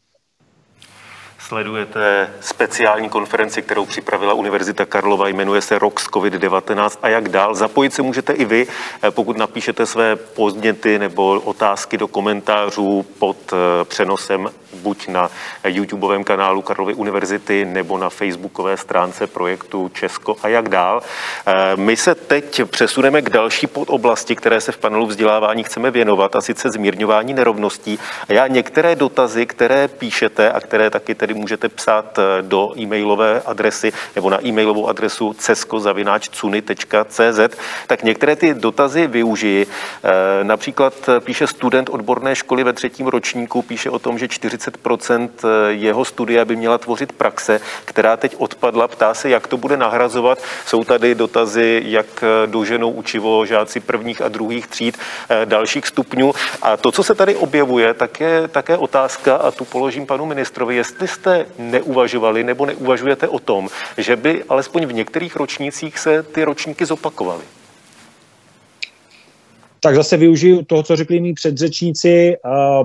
[1.52, 7.56] Sledujete speciální konferenci, kterou připravila Univerzita Karlova, jmenuje se ROX COVID-19 a jak dál.
[7.56, 8.68] Zapojit se můžete i vy,
[9.04, 15.30] eh, pokud napíšete své podněty nebo otázky do komentářů pod eh, přenosem buď na
[15.68, 21.02] YouTubeovém kanálu Karlovy univerzity nebo na facebookové stránce projektu Česko a jak dál.
[21.46, 26.36] Eh, my se teď přesuneme k další podoblasti, které se v panelu vzdělávání chceme věnovat,
[26.36, 28.00] a sice zmírňování nerovností.
[28.30, 33.42] A já některé dotazy, které píšete a které taky tedy můžete psát eh, do e-mailové
[33.46, 37.40] adresy nebo na e-mailovou adresu cesko.cuni.cz,
[37.88, 39.68] tak některé ty dotazy využiji.
[40.04, 45.44] Eh, například píše student odborné školy ve třetím ročníku, píše o tom, že 40 40
[45.44, 48.88] eh, jeho studia by měla tvořit praxe, která teď odpadla.
[48.88, 50.40] Ptá se, jak to bude nahrazovat.
[50.66, 54.98] Jsou tady dotazy, jak eh, doženou učivo žáci prvních a druhých tříd
[55.30, 56.34] eh, dalších stupňů.
[56.62, 60.76] A to, co se tady objevuje, tak je také otázka, a tu položím panu ministrovi,
[60.76, 66.44] jestli jste neuvažovali nebo neuvažujete o tom, že by alespoň v některých ročnících se ty
[66.44, 67.61] ročníky zopakovaly
[69.84, 72.36] tak zase využiju toho, co řekli mý předřečníci,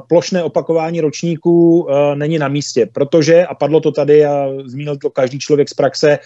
[0.08, 5.38] plošné opakování ročníků není na místě, protože, a padlo to tady a zmínil to každý
[5.38, 6.18] člověk z praxe,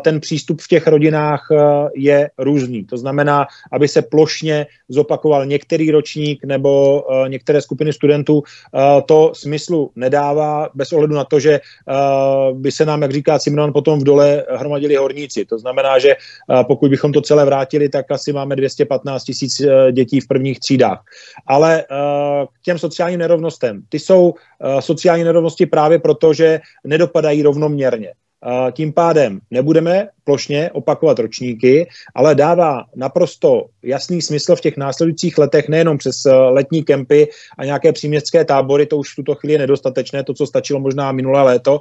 [0.00, 1.48] ten přístup v těch rodinách
[1.94, 2.84] je různý.
[2.84, 8.42] To znamená, aby se plošně zopakoval některý ročník nebo některé skupiny studentů,
[9.06, 11.60] to smyslu nedává, bez ohledu na to, že
[12.52, 15.44] by se nám, jak říká Simon, potom v dole hromadili horníci.
[15.44, 16.16] To znamená, že
[16.66, 19.62] pokud bychom to celé vrátili, tak asi máme 215 tisíc
[19.92, 21.02] dětí dětí v prvních třídách.
[21.46, 23.82] Ale uh, k těm sociálním nerovnostem.
[23.88, 28.12] Ty jsou uh, sociální nerovnosti právě proto, že nedopadají rovnoměrně.
[28.72, 35.68] Tím pádem nebudeme plošně opakovat ročníky, ale dává naprosto jasný smysl v těch následujících letech
[35.68, 37.28] nejenom přes letní kempy
[37.58, 41.12] a nějaké příměstské tábory, to už v tuto chvíli je nedostatečné, to, co stačilo možná
[41.12, 41.80] minulé léto.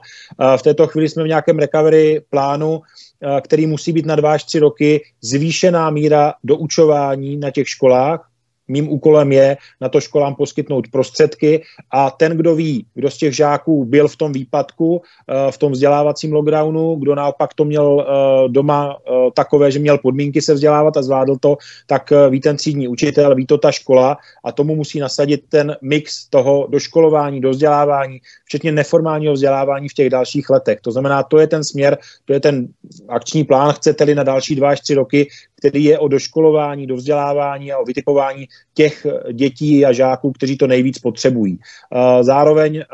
[0.57, 2.82] V této chvíli jsme v nějakém recovery plánu,
[3.24, 8.28] Eh, který musí být na dva až tři roky, zvýšená míra doučování na těch školách,
[8.70, 13.36] Mým úkolem je na to školám poskytnout prostředky a ten, kdo ví, kdo z těch
[13.36, 18.49] žáků byl v tom výpadku, eh, v tom vzdělávacím lockdownu, kdo naopak to měl eh,
[18.49, 21.57] doma eh, takové, že měl podmínky se vzdělávat a zvládl to,
[21.88, 26.30] tak ví ten třídní učitel, ví to ta škola a tomu musí nasadit ten mix
[26.30, 30.82] toho doškolování, dozdělávání, včetně neformálního vzdělávání v těch dalších letech.
[30.82, 32.67] To znamená, to je ten směr, to je ten
[33.09, 35.28] akční plán, chcete-li na další dva až tři roky,
[35.60, 40.68] který je o doškolování, do vzdělávání a o vytipování těch dětí a žáků, kteří to
[40.68, 41.60] nejvíc potřebují.
[41.60, 42.86] Eh, zároveň eh,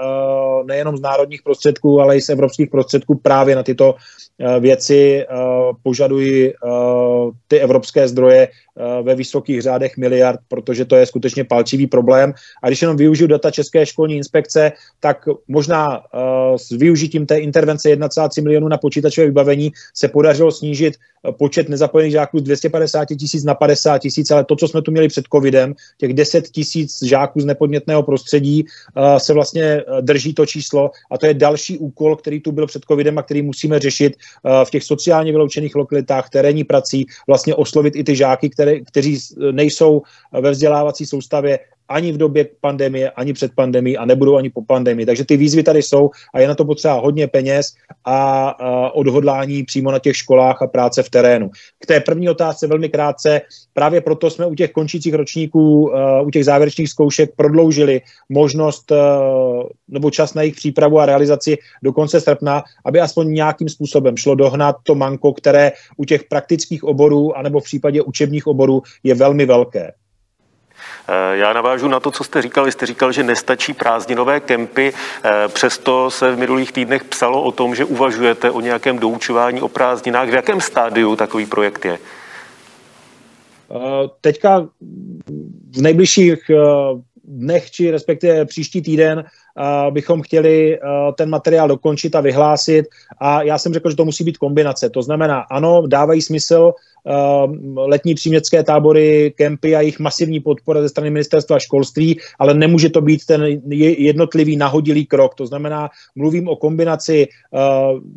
[0.66, 5.26] nejenom z národních prostředků, ale i z evropských prostředků právě na tyto eh, věci
[5.84, 6.54] požadují
[7.48, 8.48] ty evropské zdroje
[9.02, 12.34] ve vysokých řádech miliard, protože to je skutečně palčivý problém.
[12.64, 16.02] A když jenom využiju data České školní inspekce, tak možná
[16.56, 20.94] s využitím té intervence 1,3 milionů na počítačové vybavení se podařilo snížit
[21.38, 25.08] počet nezapojených žáků z 250 tisíc na 50 tisíc, ale to, co jsme tu měli
[25.08, 28.66] před covidem, těch 10 tisíc žáků z nepodnětného prostředí
[29.18, 33.18] se vlastně drží to číslo a to je další úkol, který tu byl před covidem
[33.18, 34.18] a který musíme řešit
[34.64, 39.20] v těch sociálně vyloučených lokalitách, terénní prací, vlastně oslovit i ty žáky, které, kteří
[39.52, 40.02] nejsou
[40.32, 41.60] ve vzdělávací soustavě
[41.90, 45.06] ani v době pandemie, ani před pandemí a nebudou ani po pandemii.
[45.06, 47.74] Takže ty výzvy tady jsou a je na to potřeba hodně peněz
[48.06, 51.50] a, a odhodlání přímo na těch školách a práce v terénu.
[51.80, 53.42] K té první otázce velmi krátce.
[53.74, 58.98] Právě proto jsme u těch končících ročníků, uh, u těch závěrečných zkoušek prodloužili možnost uh,
[59.88, 64.36] nebo čas na jejich přípravu a realizaci do konce srpna, aby aspoň nějakým způsobem šlo
[64.36, 69.46] dohnat to manko, které u těch praktických oborů anebo v případě učebních oborů je velmi
[69.46, 69.92] velké.
[71.08, 72.66] Eh, já navážu na to, co jste říkal.
[72.66, 74.94] Vy jste říkal, že nestačí prázdninové kempy,
[75.24, 79.68] eh, přesto se v minulých týdnech psalo o tom, že uvažujete o nějakém doučování o
[79.68, 80.30] prázdninách.
[80.30, 81.98] V jakém stádiu takový projekt je?
[83.72, 84.68] Eh, teďka
[85.72, 86.52] v nejbližších
[87.24, 89.24] dnech, či respektive příští týden,
[89.90, 90.80] bychom chtěli
[91.18, 92.86] ten materiál dokončit a vyhlásit.
[93.20, 94.90] A já jsem řekl, že to musí být kombinace.
[94.90, 96.74] To znamená, ano, dávají smysl
[97.76, 103.02] letní příměstské tábory, kempy a jejich masivní podpora ze strany ministerstva školství, ale nemůže to
[103.02, 103.62] být ten
[103.98, 105.36] jednotlivý nahodilý krok.
[105.36, 107.28] To znamená, mluvím o kombinaci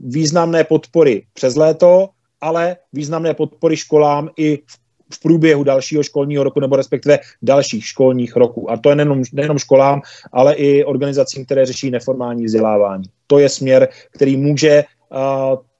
[0.04, 2.08] významné podpory přes léto,
[2.40, 8.36] ale významné podpory školám i v v průběhu dalšího školního roku nebo respektive dalších školních
[8.36, 8.70] roků.
[8.70, 10.02] A to je nejenom, nejenom školám,
[10.32, 13.04] ale i organizacím, které řeší neformální vzdělávání.
[13.26, 15.18] To je směr, který může uh,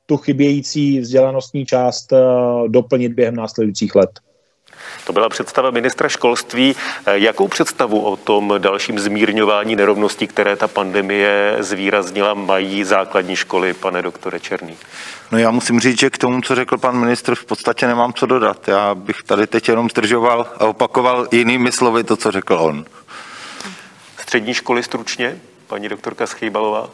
[0.06, 4.10] tu chybějící vzdělanostní část uh, doplnit během následujících let.
[5.06, 6.76] To byla představa ministra školství.
[7.12, 14.02] Jakou představu o tom dalším zmírňování nerovností, které ta pandemie zvýraznila, mají základní školy, pane
[14.02, 14.76] doktore Černý?
[15.32, 18.26] No já musím říct, že k tomu, co řekl pan ministr, v podstatě nemám co
[18.26, 18.68] dodat.
[18.68, 22.84] Já bych tady teď jenom zdržoval a opakoval jinými slovy to, co řekl on.
[24.22, 26.90] Střední školy stručně, paní doktorka Schýbalová?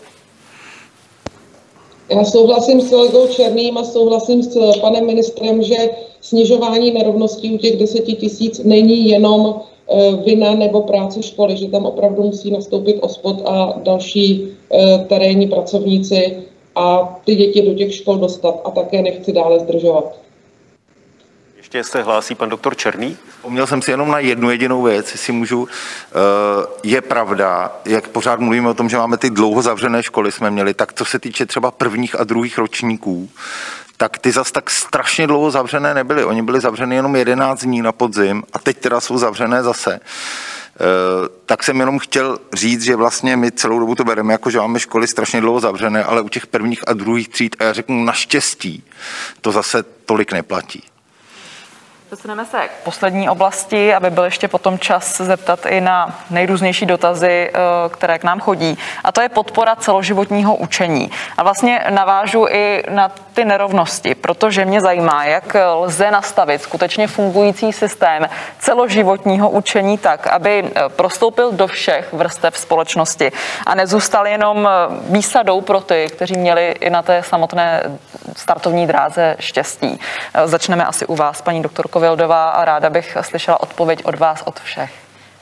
[2.08, 5.76] Já souhlasím s kolegou Černým a souhlasím s panem ministrem, že
[6.24, 11.84] snižování nerovností u těch deseti tisíc není jenom eh, vina nebo práce školy, že tam
[11.84, 16.36] opravdu musí nastoupit ospod a další eh, terénní pracovníci
[16.76, 20.18] a ty děti do těch škol dostat a také nechci dále zdržovat.
[21.56, 23.16] Ještě se hlásí pan doktor Černý.
[23.30, 25.68] Vzpomněl jsem si jenom na jednu jedinou věc, jestli můžu.
[25.68, 26.16] Eh,
[26.82, 30.74] je pravda, jak pořád mluvíme o tom, že máme ty dlouho zavřené školy, jsme měli,
[30.74, 33.28] tak co se týče třeba prvních a druhých ročníků,
[33.96, 36.24] tak ty zas tak strašně dlouho zavřené nebyly.
[36.24, 40.00] Oni byli zavřeny jenom 11 dní na podzim a teď teda jsou zavřené zase.
[40.00, 44.58] Eh, tak jsem jenom chtěl říct, že vlastně my celou dobu to bereme jako, že
[44.58, 48.04] máme školy strašně dlouho zavřené, ale u těch prvních a druhých tříd, a já řeknu
[48.04, 48.84] naštěstí,
[49.40, 50.82] to zase tolik neplatí.
[52.14, 57.50] Přesuneme se k poslední oblasti, aby byl ještě potom čas zeptat i na nejrůznější dotazy,
[57.54, 57.58] eh,
[57.88, 58.78] které k nám chodí.
[59.04, 61.10] A to je podpora celoživotního učení.
[61.36, 67.72] A vlastně navážu i na ty nerovnosti, protože mě zajímá, jak lze nastavit skutečně fungující
[67.72, 73.32] systém celoživotního učení tak, aby eh, prostoupil do všech vrstev společnosti
[73.66, 77.82] a nezůstal jenom eh, výsadou pro ty, kteří měli i na té samotné
[78.36, 80.00] startovní dráze štěstí.
[80.44, 84.60] Začneme asi u vás, paní doktorko Vildová, a ráda bych slyšela odpověď od vás, od
[84.60, 84.92] všech.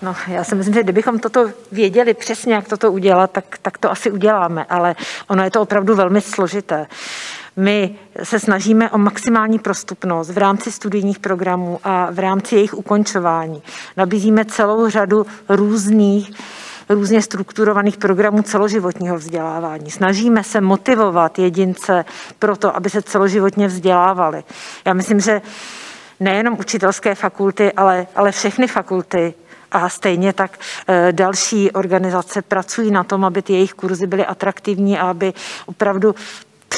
[0.02, 3.90] No, já si myslím, že kdybychom toto věděli přesně, jak toto udělat, tak, tak to
[3.90, 4.94] asi uděláme, ale
[5.28, 6.86] ono je to opravdu velmi složité.
[7.56, 13.62] My se snažíme o maximální prostupnost v rámci studijních programů a v rámci jejich ukončování.
[13.96, 16.30] Nabízíme celou řadu různých
[16.88, 19.90] různě strukturovaných programů celoživotního vzdělávání.
[19.90, 22.04] Snažíme se motivovat jedince
[22.38, 24.44] pro to, aby se celoživotně vzdělávali.
[24.84, 25.42] Já myslím, že
[26.22, 29.34] nejenom učitelské fakulty, ale, ale všechny fakulty.
[29.72, 30.58] A stejně tak
[30.88, 35.32] eh, další organizace pracují na tom, aby ty jejich kurzy byly atraktivní a aby
[35.66, 36.14] opravdu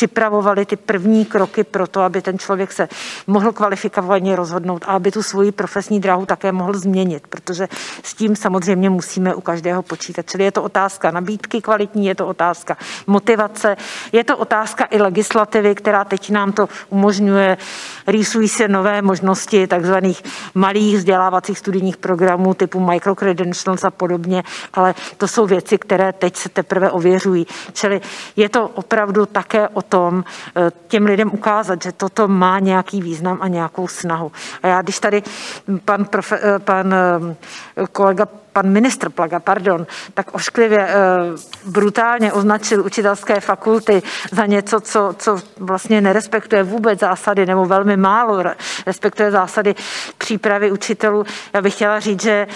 [0.07, 2.89] připravovali ty první kroky pro to, aby ten člověk se
[3.27, 7.69] mohl kvalifikovaně rozhodnout a aby tu svoji profesní dráhu také mohl změnit, protože
[8.03, 10.31] s tím samozřejmě musíme u každého počítat.
[10.31, 12.77] Čili je to otázka nabídky kvalitní, je to otázka
[13.07, 13.77] motivace,
[14.13, 17.57] je to otázka i legislativy, která teď nám to umožňuje.
[18.07, 20.23] Rýsují se nové možnosti takzvaných
[20.55, 24.43] malých vzdělávacích studijních programů typu microcredentials a podobně,
[24.73, 27.47] ale to jsou věci, které teď se teprve ověřují.
[27.73, 28.01] Čili
[28.37, 30.25] je to opravdu také o tom
[30.57, 34.33] eh, těm lidem ukázat, že toto má nějaký význam a nějakou snahu.
[34.63, 35.23] A já, když tady
[35.85, 40.89] pan, profe, eh, pan eh, kolega pan ministr Plaga, pardon, tak ošklivě,
[41.67, 44.03] brutálně označil učitelské fakulty
[44.33, 48.43] za něco, co, co vlastně nerespektuje vůbec zásady, nebo velmi málo
[48.87, 49.75] respektuje zásady
[50.19, 51.25] přípravy učitelů.
[51.53, 52.47] Já bych chtěla říct, že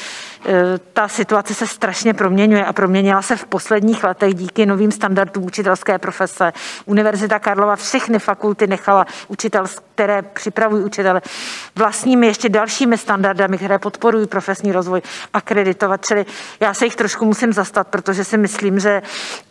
[0.47, 5.45] Eh, ta situace se strašně proměňuje a proměnila se v posledních letech díky novým standardům
[5.45, 6.53] učitelské profese.
[6.87, 11.23] Univerzita Karlova všechny fakulty nechala učitel, které připravují učitele
[11.77, 15.88] vlastními ještě dalšími standardami, které podporují profesní rozvoj, akreditovat.
[15.97, 16.27] Čili
[16.61, 19.03] já se jich trošku musím zastat, protože si myslím, že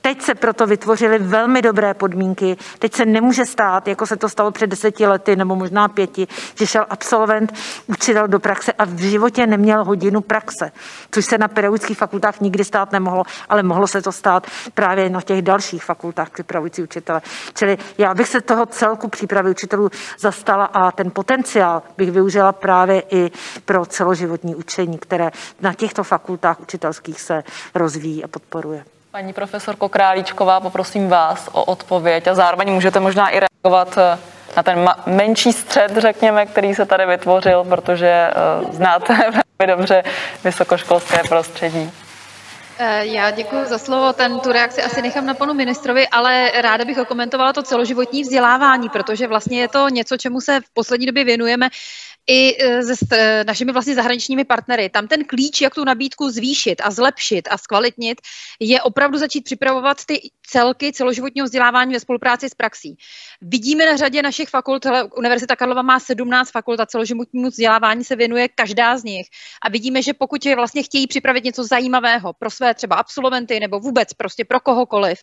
[0.02, 2.58] teď se proto vytvořily velmi dobré podmínky.
[2.80, 6.68] Teď se nemůže stát, jako se to stalo před deseti lety nebo možná pěti, že
[6.68, 7.54] šel absolvent,
[7.88, 10.72] učitel do praxe a v životě neměl hodinu praxe
[11.12, 15.22] což se na pedagogických fakultách nikdy stát nemohlo, ale mohlo se to stát právě na
[15.22, 17.22] těch dalších fakultách připravující učitele.
[17.54, 23.04] Čili já bych se toho celku přípravy učitelů zastala a ten potenciál bych využila právě
[23.10, 23.32] i
[23.66, 25.32] pro celoživotní učení, které
[25.62, 26.27] na těchto fakultách
[26.60, 27.44] učitelských se
[27.76, 28.86] rozvíjí a podporuje.
[29.12, 34.18] Paní profesorko Králíčková, poprosím vás o odpověď a zároveň můžete možná i reagovat eh,
[34.58, 38.32] na ten menší střed, řekněme, který se tady vytvořil, protože
[38.64, 39.14] uh, znáte
[39.60, 40.04] velmi dobře
[40.44, 41.92] vysokoškolské prostředí.
[42.80, 44.14] Eh, já děkuji za slovo.
[44.14, 48.90] Ten, tu reakci asi nechám na panu ministrovi, ale ráda bych okomentovala to celoživotní vzdělávání,
[48.90, 51.70] protože vlastně je to něco, čemu se v poslední době věnujeme
[52.28, 54.90] i se e, našimi vlastně zahraničními partnery.
[54.90, 58.22] Tam ten klíč, jak tu nabídku zvýšit a zlepšit a zkvalitnit,
[58.60, 62.98] je opravdu začít připravovat ty celky celoživotního vzdělávání ve spolupráci s praxí.
[63.42, 68.16] Vidíme na řadě našich fakult, hele, Univerzita Karlova má 17 fakult a celoživotnímu vzdělávání se
[68.16, 69.28] věnuje každá z nich.
[69.62, 73.80] A vidíme, že pokud je vlastně chtějí připravit něco zajímavého pro své třeba absolventy nebo
[73.80, 75.20] vůbec prostě pro kohokoliv,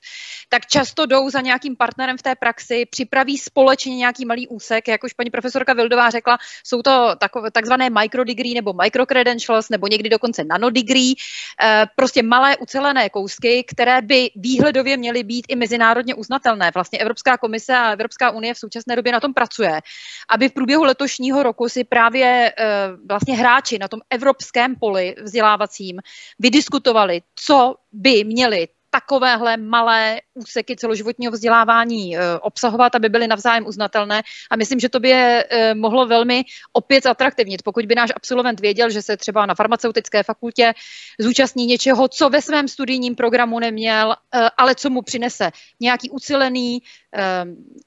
[0.49, 5.05] tak často jdou za nějakým partnerem v té praxi, připraví společně nějaký malý úsek, jak
[5.05, 10.09] už paní profesorka Vildová řekla, jsou to to takové, takzvané microdegree nebo microcredentials nebo někdy
[10.09, 11.15] dokonce nanodegree,
[11.63, 16.71] eh, prostě malé ucelené kousky, které by výhledově měly být i mezinárodně uznatelné.
[16.75, 19.81] Vlastně Evropská komise a Evropská unie v současné době na tom pracuje,
[20.29, 22.65] aby v průběhu letošního roku si právě eh,
[23.09, 26.01] vlastně hráči na tom evropském poli vzdělávacím
[26.39, 34.23] vydiskutovali, co by měli takovéhle malé úseky celoživotního vzdělávání eh, obsahovat, aby byly navzájem uznatelné.
[34.51, 37.63] A myslím, že to by je eh, mohlo velmi opět zatraktivnit.
[37.63, 40.75] Pokud by náš absolvent věděl, že se třeba na farmaceutické fakultě
[41.19, 46.83] zúčastní něčeho, co ve svém studijním programu neměl, eh, ale co mu přinese nějaký ucelený,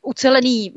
[0.01, 0.73] ucelený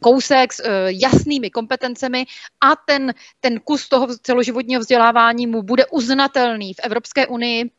[0.00, 2.26] kousek s jasnými kompetencemi
[2.60, 7.70] a ten, ten kus toho celoživotního vzdělávání mu bude uznatelný v Evropské unii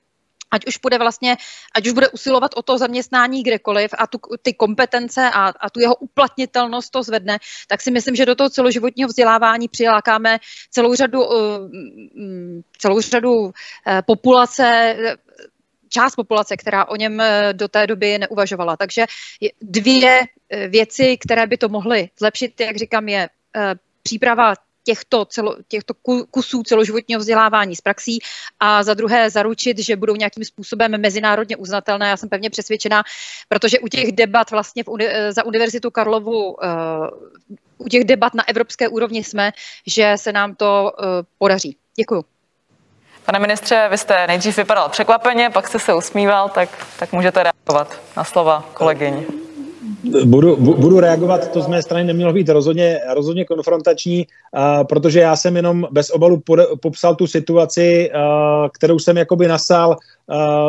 [0.52, 1.38] ať už bude vlastně,
[1.76, 5.80] ať už bude usilovat o to zaměstnání kdekoliv a tu, ty kompetence a, a tu
[5.80, 10.40] jeho uplatnitelnost to zvedne, tak si myslím, že do toho celoživotního vzdělávání přilákáme
[10.70, 11.70] celou řadu, uh,
[12.78, 13.52] celou řadu
[13.88, 14.96] eh, populace,
[15.90, 18.78] část populace, která o něm eh, do té doby neuvažovala.
[18.78, 19.06] Takže
[19.62, 20.22] dvě
[20.68, 23.30] věci, které by to mohly zlepšit, jak říkám, je
[24.04, 25.94] příprava těchto, celo, těchto
[26.32, 28.20] kusů celoživotního vzdělávání z praxí
[28.60, 32.10] a za druhé zaručit, že budou nějakým způsobem mezinárodně uznatelné.
[32.10, 33.04] Já jsem pevně přesvědčená,
[33.50, 34.90] protože u těch debat vlastně v,
[35.32, 36.58] za Univerzitu Karlovu
[37.78, 39.52] u těch debat na evropské úrovni jsme,
[39.88, 40.92] že se nám to
[41.38, 41.78] podaří.
[41.96, 42.39] Děkuju.
[43.30, 46.70] Pane ministře, vy jste nejdřív vypadal překvapeně, pak jste se usmíval, tak,
[47.00, 49.26] tak můžete reagovat na slova kolegyň.
[50.26, 54.28] Budu, budu reagovat, to z mé strany nemělo být rozhodně, rozhodně konfrontační,
[54.90, 58.12] protože já jsem jenom bez obalu pod, popsal tu situaci,
[58.74, 59.98] kterou jsem jakoby nasál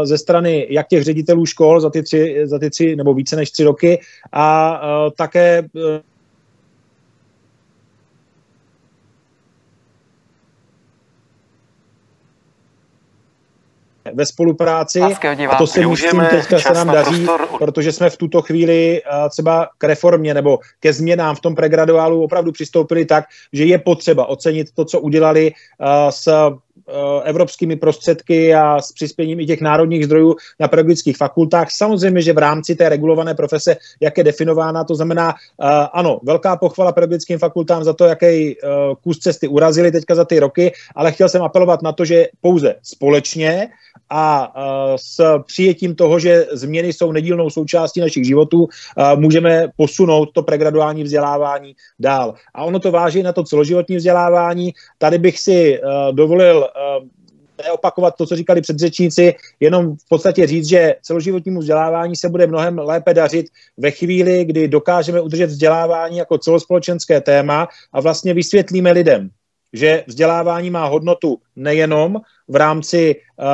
[0.02, 3.50] ze strany jak těch ředitelů škol za ty tři, za ty tři nebo více než
[3.50, 4.00] tři roky
[4.32, 4.80] a
[5.16, 5.62] také
[14.14, 15.00] ve spolupráci.
[15.50, 17.58] A to si myslím, teďka se nám daří, prostor.
[17.58, 22.52] protože jsme v tuto chvíli třeba k reformě nebo ke změnám v tom pregraduálu opravdu
[22.52, 25.52] přistoupili tak, že je potřeba ocenit to, co udělali
[26.10, 26.50] s
[27.24, 31.68] evropskými prostředky a s přispěním i těch národních zdrojů na pedagogických fakultách.
[31.70, 35.34] Samozřejmě, že v rámci té regulované profese, jak je definována, to znamená,
[35.92, 38.56] ano, velká pochvala pedagogickým fakultám za to, jaký
[39.02, 42.74] kus cesty urazili teďka za ty roky, ale chtěl jsem apelovat na to, že pouze
[42.82, 43.68] společně
[44.10, 44.52] a
[44.96, 48.68] s přijetím toho, že změny jsou nedílnou součástí našich životů,
[49.14, 52.34] můžeme posunout to pregraduální vzdělávání dál.
[52.54, 54.74] A ono to váží na to celoživotní vzdělávání.
[54.98, 55.80] Tady bych si
[56.12, 56.68] dovolil
[57.64, 62.78] neopakovat to, co říkali předřečníci, jenom v podstatě říct, že celoživotnímu vzdělávání se bude mnohem
[62.78, 69.30] lépe dařit ve chvíli, kdy dokážeme udržet vzdělávání jako celospolečenské téma a vlastně vysvětlíme lidem,
[69.72, 72.16] že vzdělávání má hodnotu nejenom
[72.50, 73.46] v rámci uh,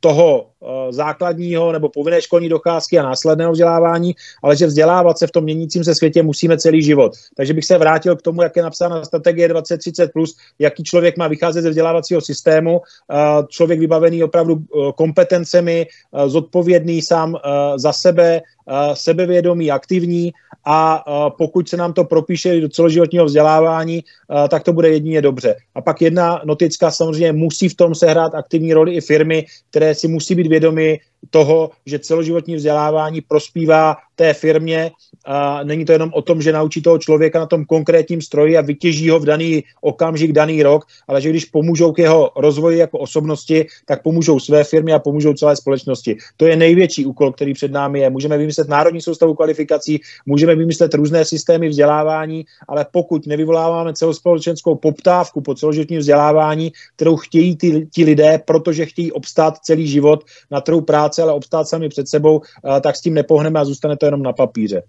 [0.00, 5.30] toho uh, základního nebo povinné školní docházky a následného vzdělávání, ale že vzdělávat se v
[5.30, 7.12] tom měnícím se světě musíme celý život.
[7.36, 11.28] Takže bych se vrátil k tomu, jak je napsána strategie 2030+, plus, jaký člověk má
[11.28, 14.58] vycházet ze vzdělávacího systému, uh, člověk vybavený opravdu
[14.94, 15.86] kompetencemi,
[16.26, 17.36] zodpovědný sám
[17.76, 18.40] za sebe,
[18.94, 20.32] sebevědomý, aktivní
[20.64, 21.04] a
[21.38, 24.04] pokud se nám to propíše do celoživotního vzdělávání,
[24.48, 25.56] tak to bude jedině dobře.
[25.74, 29.94] A pak jedna notická samozřejmě musí v tom se sehrát aktivní roli i firmy, které
[29.94, 31.00] si musí být vědomy
[31.30, 34.90] toho, že celoživotní vzdělávání prospívá té firmě.
[35.26, 38.60] A není to jenom o tom, že naučí toho člověka na tom konkrétním stroji a
[38.60, 42.98] vytěží ho v daný okamžik, daný rok, ale že když pomůžou k jeho rozvoji jako
[42.98, 46.16] osobnosti, tak pomůžou své firmě a pomůžou celé společnosti.
[46.36, 48.10] To je největší úkol, který před námi je.
[48.10, 55.40] Můžeme vymyslet národní soustavu kvalifikací, můžeme vymyslet různé systémy vzdělávání, ale pokud nevyvoláváme celospolečenskou poptávku
[55.40, 57.56] po celoživotním vzdělávání, kterou chtějí
[57.92, 62.40] ti lidé, protože chtějí obstát celý život na trhu práce, ale obstát sami před sebou,
[62.80, 64.82] tak s tím nepohneme a zůstane to jenom na papíře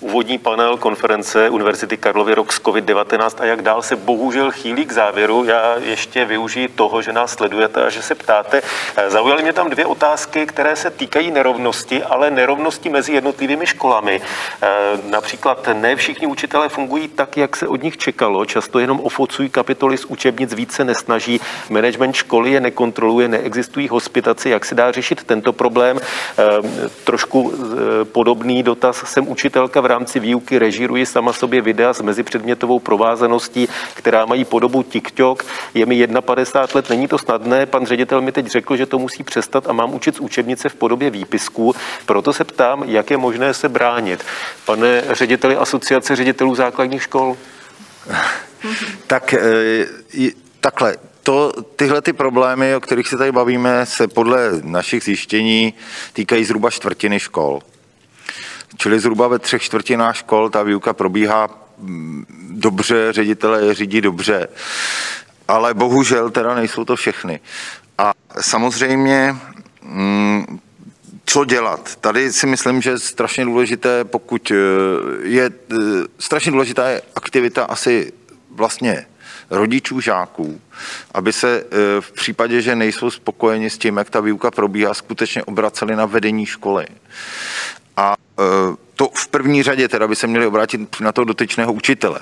[0.00, 4.92] úvodní panel konference Univerzity Karlovy rok z COVID-19 a jak dál se bohužel chýlí k
[4.92, 5.44] závěru.
[5.44, 8.62] Já ještě využiji toho, že nás sledujete a že se ptáte.
[9.08, 14.20] Zaujaly mě tam dvě otázky, které se týkají nerovnosti, ale nerovnosti mezi jednotlivými školami.
[14.62, 14.68] Eh,
[15.10, 18.44] například ne všichni učitelé fungují tak, jak se od nich čekalo.
[18.44, 21.40] Často jenom ofocují kapitoly z učebnic, více nesnaží.
[21.70, 24.50] Management školy je nekontroluje, neexistují hospitaci.
[24.50, 26.00] Jak se dá řešit tento problém?
[26.00, 26.42] Eh,
[27.04, 29.04] trošku eh, podobný dotaz.
[29.06, 34.82] Jsem učitelka v rámci výuky režíruji sama sobě videa s mezipředmětovou provázaností, která mají podobu
[34.82, 35.44] TikTok.
[35.74, 37.66] Je mi 51 let, není to snadné.
[37.66, 40.74] Pan ředitel mi teď řekl, že to musí přestat a mám učit z učebnice v
[40.74, 41.74] podobě výpisků.
[42.06, 44.24] Proto se ptám, jak je možné se bránit.
[44.64, 47.36] Pane řediteli Asociace ředitelů základních škol.
[49.06, 49.34] tak
[50.60, 55.74] takhle, to, tyhle ty problémy, o kterých se tady bavíme, se podle našich zjištění
[56.12, 57.60] týkají zhruba čtvrtiny škol.
[58.76, 61.48] Čili zhruba ve třech čtvrtinách škol ta výuka probíhá
[61.78, 64.48] mm, dobře, ředitele je řídí dobře,
[65.48, 67.40] ale bohužel teda nejsou to všechny.
[67.98, 69.36] A samozřejmě
[69.82, 70.60] mm,
[71.26, 71.96] co dělat?
[71.96, 74.54] Tady si myslím, že strašně důležité, pokud eh,
[75.22, 75.76] je eh,
[76.18, 78.12] strašně důležitá je aktivita asi
[78.50, 79.06] vlastně
[79.50, 80.60] rodičů žáků,
[81.14, 85.42] aby se eh, v případě, že nejsou spokojeni s tím, jak ta výuka probíhá, skutečně
[85.42, 86.86] obraceli na vedení školy.
[87.96, 88.16] A
[88.96, 92.20] to v první řadě teda by se měli obrátit na toho dotyčného učitele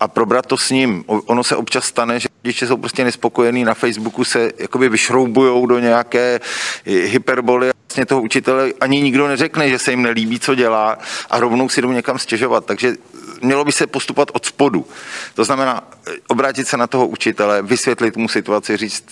[0.00, 1.04] a probrat to s ním.
[1.06, 5.78] Ono se občas stane, že rodiče jsou prostě nespokojení, na Facebooku se jakoby vyšroubujou do
[5.78, 6.40] nějaké
[6.84, 10.98] hyperboly vlastně toho učitele ani nikdo neřekne, že se jim nelíbí, co dělá
[11.30, 12.66] a rovnou si jdou někam stěžovat.
[12.66, 12.94] Takže
[13.42, 14.86] mělo by se postupovat od spodu.
[15.34, 15.88] To znamená
[16.28, 19.04] obrátit se na toho učitele, vysvětlit mu situaci, říct,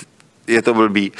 [0.47, 1.13] je to blbý.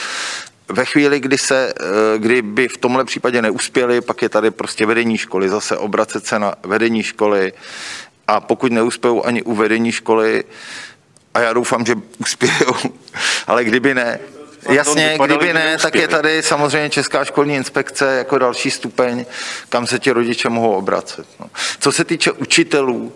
[0.69, 4.87] Ve chvíli, kdy, se, eh, kdy by v tomhle případě neuspěli, pak je tady prostě
[4.87, 7.53] vedení školy, zase obracet se na vedení školy,
[8.29, 10.45] a pokud neuspějou ani u vedení školy,
[11.35, 12.75] a já doufám, že uspějou,
[13.47, 14.19] ale kdyby ne,
[14.69, 19.25] Jasně, kdyby ne, tak je tady samozřejmě Česká školní inspekce jako další stupeň,
[19.69, 21.27] kam se ti rodiče mohou obracet.
[21.41, 21.51] No.
[21.81, 23.13] Co se týče učitelů,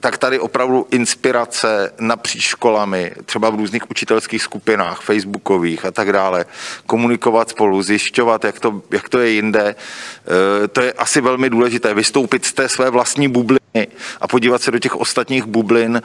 [0.00, 6.46] tak tady opravdu inspirace napříč školami, třeba v různých učitelských skupinách, facebookových a tak dále,
[6.86, 9.74] komunikovat spolu, zjišťovat, jak to, jak to je jinde.
[10.64, 13.86] E, to je asi velmi důležité, vystoupit z té své vlastní bubliny
[14.20, 16.02] a podívat se do těch ostatních bublin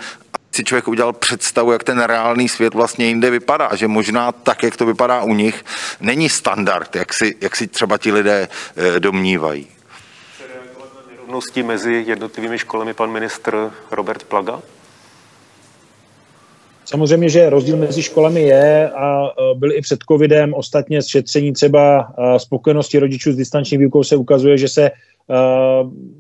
[0.52, 4.78] si člověk udělal představu, jak ten reálný svět vlastně jinde vypadá, že možná tak, jak
[4.78, 5.66] to vypadá u nich,
[6.02, 9.68] není standard, jak si, jak si třeba ti lidé e, domnívají
[11.32, 14.60] nerovnosti mezi jednotlivými školami pan ministr Robert Plaga?
[16.86, 20.54] Samozřejmě, že rozdíl mezi školami je a e, byl i před covidem.
[20.54, 24.92] Ostatně z šetření třeba e, spokojenosti rodičů s distanční výukou se ukazuje, že se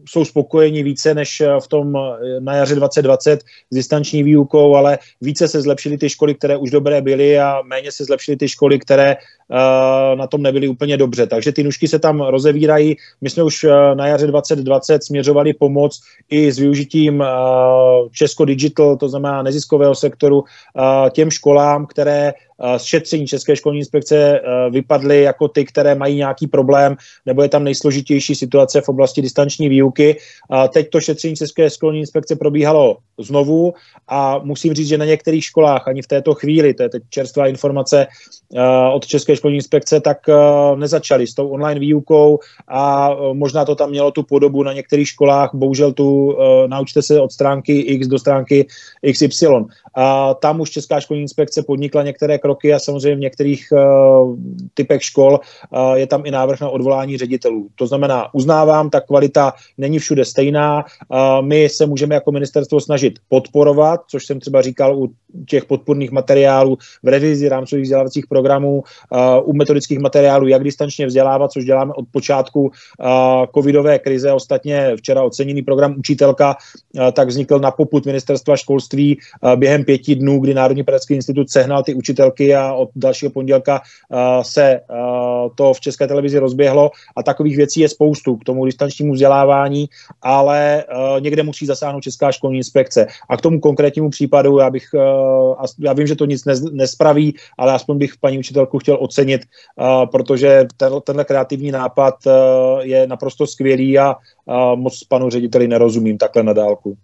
[0.10, 1.94] jsou spokojeni více než v tom
[2.40, 3.40] na jaře 2020
[3.72, 7.92] s distanční výukou, ale více se zlepšily ty školy, které už dobré byly a méně
[7.92, 9.16] se zlepšily ty školy, které
[10.16, 11.28] na tom nebyly úplně dobře.
[11.28, 12.96] Takže ty nůžky se tam rozevírají.
[13.22, 17.24] My jsme už na jaře 2020 směřovali pomoc i s využitím
[18.12, 20.44] Česko Digital, to znamená neziskového sektoru,
[21.12, 22.34] těm školám, které
[22.78, 26.96] z šetření České školní inspekce eh, vypadly jako ty, které mají nějaký problém,
[27.26, 30.18] nebo je tam nejsložitější situace v oblasti distanční výuky.
[30.74, 33.74] Teď to šetření České školní inspekce probíhalo znovu
[34.08, 37.48] a musím říct, že na některých školách ani v této chvíli, to je teď čerstvá
[37.48, 38.08] informace
[38.56, 38.62] eh,
[38.94, 40.36] od České školní inspekce, tak eh,
[40.76, 45.50] nezačali s tou online výukou a možná to tam mělo tu podobu na některých školách,
[45.54, 46.38] bohužel tu
[46.68, 48.68] naučte se od stránky X do stránky
[49.12, 49.48] XY.
[49.96, 54.36] A tam už Česká školní inspekce podnikla některé kroky a samozřejmě v některých uh,
[54.74, 57.68] typech škol uh, je tam i návrh na odvolání ředitelů.
[57.76, 60.86] To znamená, uznávám, ta kvalita není všude stejná.
[61.10, 65.10] Uh, my se můžeme jako ministerstvo snažit podporovat, což jsem třeba říkal u
[65.48, 68.84] těch podporných materiálů v revizi rámcových vzdělávacích programů,
[69.44, 72.72] u metodických materiálů, jak distančně vzdělávat, což děláme od počátku
[73.56, 74.34] covidové krize.
[74.34, 76.56] Ostatně včera oceněný program Učitelka
[77.14, 79.20] tak vznikl na poput ministerstva školství
[79.56, 84.20] během pěti dnů, kdy Národní pedagogický institut sehnal ty učitelky a od dalšího pondělka uh,
[84.42, 84.98] se uh,
[85.56, 89.86] to v české televizi rozběhlo a takových věcí je spoustu k tomu distančnímu vzdělávání,
[90.22, 93.08] ale uh, někde musí zasáhnout Česká školní inspekce.
[93.30, 94.84] A k tomu konkrétnímu případu já bych
[95.80, 99.42] já vím, že to nic nespraví, ale aspoň bych paní učitelku chtěl ocenit,
[100.12, 100.68] protože
[101.04, 102.16] tenhle kreativní nápad
[102.82, 104.16] je naprosto skvělý a
[104.76, 106.98] moc panu řediteli nerozumím takhle na dálku.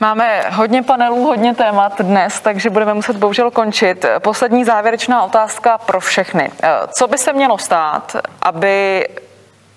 [0.00, 4.04] Máme hodně panelů, hodně témat dnes, takže budeme muset bohužel končit.
[4.18, 6.50] Poslední závěrečná otázka pro všechny.
[6.92, 9.06] Co by se mělo stát, aby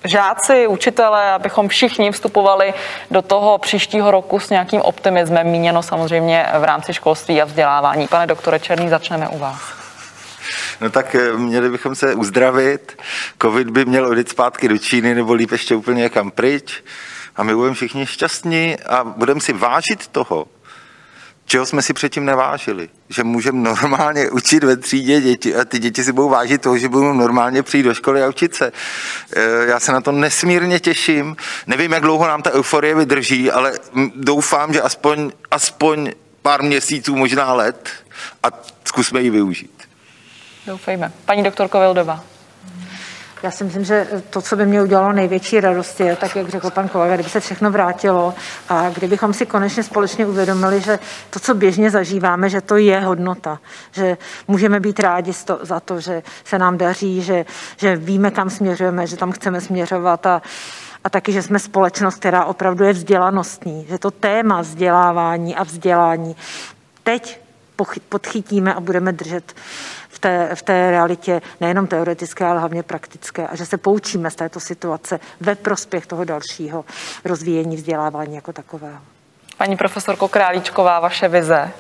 [0.04, 2.74] žáci, učitelé, abychom všichni vstupovali
[3.12, 8.08] do toho příštího roku s nějakým optimismem, míněno samozřejmě v rámci školství a vzdělávání.
[8.08, 9.62] Pane doktore Černý, začneme u vás.
[10.82, 12.98] No tak eh, měli bychom se uzdravit.
[13.42, 16.84] Covid by měl odjít zpátky do Číny nebo líp ještě úplně někam pryč.
[17.40, 20.48] A my budeme všichni šťastní a budeme si vážit toho,
[21.46, 22.90] čeho jsme si předtím nevážili.
[23.10, 26.90] Že můžeme normálně učit ve třídě děti a ty děti si budou vážit toho, že
[26.90, 28.72] budou normálně přijít do školy a učit se.
[29.36, 31.36] E, já se na to nesmírně těším.
[31.68, 33.74] Nevím, jak dlouho nám ta euforie vydrží, ale
[34.16, 36.12] doufám, že aspoň, aspoň
[36.42, 37.90] pár měsíců, možná let
[38.44, 38.48] a
[38.86, 39.84] zkusme ji využít.
[40.68, 41.12] Doufejme.
[41.26, 42.24] Paní doktorko Vildová.
[43.44, 46.70] Já si myslím, že to, co by mě udělalo největší radost, je, tak jak řekl
[46.70, 48.34] pan kolega, kdyby se všechno vrátilo
[48.70, 53.60] a kdybychom si konečně společně uvědomili, že to, co běžně zažíváme, že to je hodnota,
[53.92, 54.18] že
[54.48, 57.46] můžeme být rádi za to, že se nám daří, že,
[57.78, 60.42] že víme, kam směřujeme, že tam chceme směřovat a,
[61.04, 66.36] a taky, že jsme společnost, která opravdu je vzdělanostní, že to téma vzdělávání a vzdělání
[67.04, 67.40] teď
[68.10, 69.54] podchytíme a budeme držet
[70.10, 74.36] v té, v té realitě nejenom teoretické, ale hlavně praktické a že se poučíme z
[74.36, 76.86] této situace ve prospěch toho dalšího
[77.26, 79.02] rozvíjení vzdělávání jako takového.
[79.58, 81.72] Paní profesorko Králíčková, vaše vize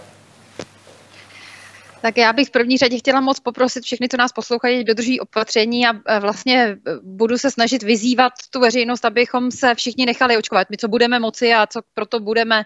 [2.01, 5.87] tak já bych v první řadě chtěla moc poprosit všechny, co nás poslouchají, dodrží opatření
[5.87, 10.67] a vlastně e, budu se snažit vyzývat tu veřejnost, abychom se všichni nechali očkovat.
[10.69, 12.63] My, co budeme moci a co proto budeme e,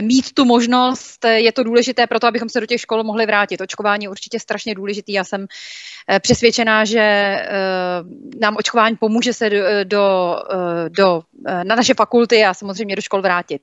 [0.00, 3.26] mít tu možnost, e, je to důležité pro to, abychom se do těch škol mohli
[3.26, 3.60] vrátit.
[3.60, 5.12] Očkování je určitě strašně důležitý.
[5.12, 5.46] Já jsem
[6.20, 7.36] přesvědčená, že
[8.40, 10.36] nám očkování pomůže se do, do,
[10.88, 13.62] do, na naše fakulty a samozřejmě do škol vrátit.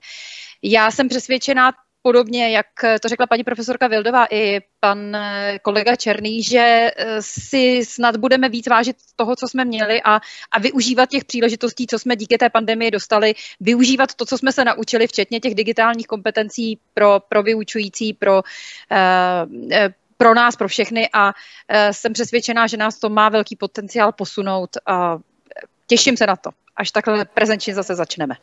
[0.64, 1.72] Já jsem přesvědčená
[2.06, 2.68] podobně, jak
[3.02, 8.50] to řekla paní profesorka Vildová i pan eh, kolega Černý, že eh, si snad budeme
[8.50, 10.22] víc vážit toho, co jsme měli a,
[10.52, 14.66] a využívat těch příležitostí, co jsme díky té pandemii dostali, využívat to, co jsme se
[14.66, 18.44] naučili, včetně těch digitálních kompetencí pro, pro vyučující, pro
[18.92, 21.34] uh, pro nás, pro všechny a
[21.92, 25.18] jsem přesvědčená, že nás to má velký potenciál posunout a
[25.88, 28.36] těším se na to, až takhle prezenčně zase začneme.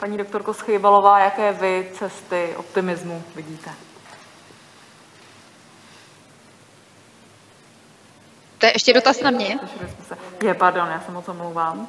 [0.00, 3.70] Paní doktorko Schejbalová, jaké vy cesty optimismu vidíte?
[8.58, 9.58] To je ještě dotaz na mě?
[10.42, 11.78] Je, pardon, já se moc omlouvám.
[11.78, 11.86] Uh,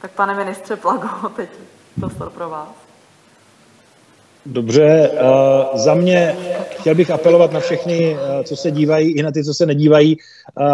[0.00, 1.50] tak pane ministře Plago, teď
[2.00, 2.87] prostor pro vás.
[4.46, 6.36] Dobře, uh, za mě
[6.70, 10.16] chtěl bych apelovat na všechny, uh, co se dívají, i na ty, co se nedívají
[10.16, 10.66] uh,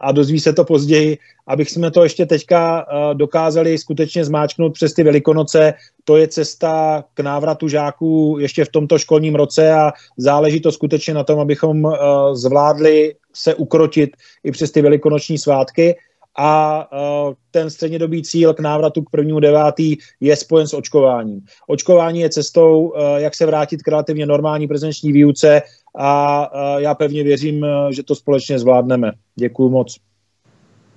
[0.00, 4.92] a dozví se to později, abych jsme to ještě teďka uh, dokázali skutečně zmáčknout přes
[4.92, 5.74] ty velikonoce.
[6.04, 11.14] To je cesta k návratu žáků ještě v tomto školním roce a záleží to skutečně
[11.14, 11.94] na tom, abychom uh,
[12.32, 14.10] zvládli se ukrotit
[14.44, 15.96] i přes ty velikonoční svátky
[16.38, 21.40] a uh, ten střednědobý cíl k návratu k prvnímu devátý je spojen s očkováním.
[21.66, 25.62] Očkování je cestou, uh, jak se vrátit k relativně normální prezenční výuce
[25.98, 29.12] a uh, já pevně věřím, že to společně zvládneme.
[29.36, 29.96] Děkuji moc.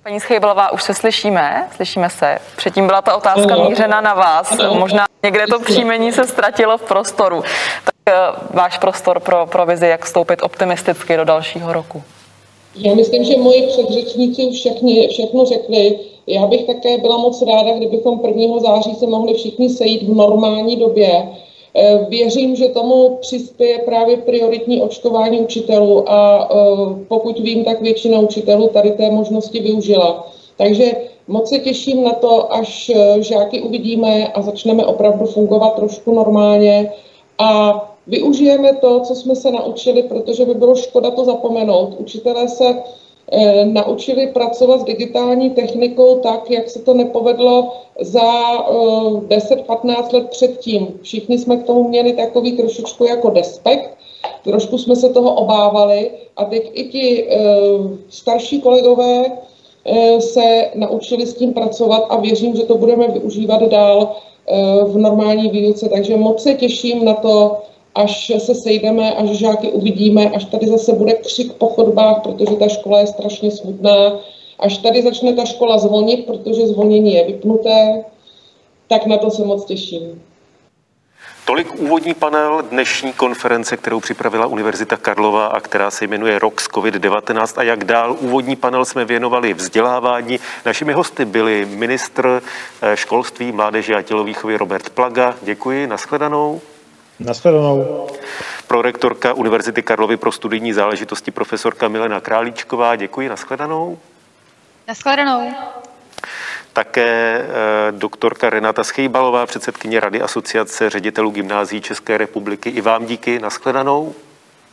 [0.02, 1.68] Paní Schejblová, už se slyšíme?
[1.76, 2.38] Slyšíme se.
[2.56, 4.56] Předtím byla ta otázka mířena na vás.
[4.78, 7.42] Možná někde to příjmení se ztratilo v prostoru.
[7.84, 8.16] Tak
[8.50, 12.02] váš prostor pro, pro vizi, jak vstoupit optimisticky do dalšího roku.
[12.76, 15.98] Já myslím, že moji předřečníci už všechny, všechno řekli.
[16.26, 18.58] Já bych také byla moc ráda, kdybychom 1.
[18.58, 21.28] září se mohli všichni sejít v normální době.
[21.74, 26.56] Eh, věřím, že tomu přispěje právě prioritní očkování učitelů a eh,
[27.08, 30.26] pokud vím, tak většina učitelů tady té možnosti využila.
[30.56, 30.96] Takže
[31.28, 36.92] moc se těším na to, až eh, žáky uvidíme a začneme opravdu fungovat trošku normálně
[37.38, 41.94] a využijeme to, co jsme se naučili, protože by bylo škoda to zapomenout.
[41.98, 42.82] Učitelé se
[43.32, 50.12] e, naučili pracovat s digitální technikou tak, jak se to nepovedlo za e, eh, 10-15
[50.12, 50.88] let předtím.
[51.02, 53.90] Všichni jsme k tomu měli takový trošičku jako despekt,
[54.44, 57.36] trošku jsme se toho obávali a teď i ti e,
[58.08, 59.24] starší kolegové
[60.18, 64.16] se naučili s tím pracovat a věřím, že to budeme využívat dál
[64.86, 67.56] v normální výuce, takže moc se těším na to,
[67.94, 72.68] až se sejdeme, až žáky uvidíme, až tady zase bude křik po chodbách, protože ta
[72.68, 74.18] škola je strašně smutná,
[74.58, 78.04] až tady začne ta škola zvonit, protože zvonění je vypnuté,
[78.88, 80.22] tak na to se moc těším.
[81.44, 86.68] Tolik úvodní panel dnešní konference, kterou připravila Univerzita Karlova a která se jmenuje ROK z
[86.68, 88.16] COVID-19 a jak dál.
[88.20, 90.40] Úvodní panel jsme věnovali vzdělávání.
[90.66, 92.42] Našimi hosty byli ministr
[92.82, 95.34] eh, školství, mládeže a tělovýchovy Robert Plaga.
[95.42, 96.60] Děkuji, nashledanou.
[97.20, 98.06] Naschledanou.
[98.66, 102.96] Prorektorka Univerzity Karlovy pro studijní záležitosti profesorka Milena Králíčková.
[102.96, 103.98] Děkuji, nashledanou.
[104.88, 105.52] Nashledanou.
[106.72, 112.70] Také eh, doktorka Renata Schejbalová, předsedkyně Rady asociace ředitelů gymnází České republiky.
[112.70, 114.14] I vám díky, nashledanou.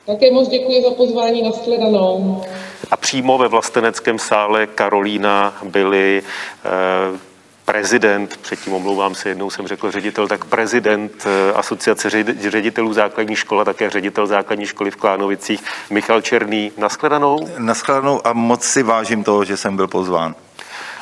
[0.06, 2.44] Také moc děkuji za pozvání, nashledanou.
[2.92, 6.24] A přímo ve vlasteneckém sále Karolína byli
[6.66, 7.20] eh,
[7.72, 12.10] prezident, předtím omlouvám se, jednou jsem řekl ředitel, tak prezident eh, asociace
[12.50, 16.72] ředitelů základní škola, také ředitel základní školy v Klánovicích, Michal Černý.
[16.78, 17.50] Naschledanou.
[17.58, 20.36] Naschledanou a moc si vážím toho, že jsem byl pozván.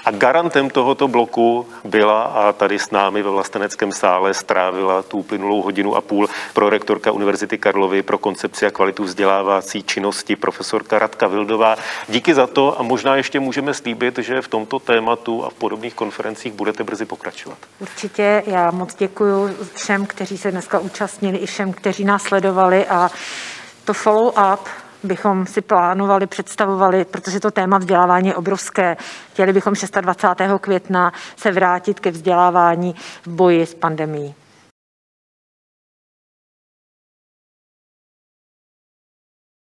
[0.07, 5.61] A garantem tohoto bloku byla a tady s námi ve vlasteneckém sále strávila tu uplynulou
[5.61, 11.27] hodinu a půl pro rektorka Univerzity Karlovy pro koncepci a kvalitu vzdělávací činnosti profesorka Radka
[11.27, 11.75] Vildová.
[12.09, 15.93] Díky za to a možná ještě můžeme slíbit, že v tomto tématu a v podobných
[15.93, 17.57] konferencích budete brzy pokračovat.
[17.79, 23.09] Určitě, já moc děkuji všem, kteří se dneska účastnili, i všem, kteří nás sledovali a
[23.85, 24.59] to follow-up
[25.03, 28.97] bychom si plánovali, představovali, protože to téma vzdělávání je obrovské.
[29.33, 30.51] Chtěli bychom 26.
[30.61, 32.95] května se vrátit ke vzdělávání
[33.25, 34.35] v boji s pandemí.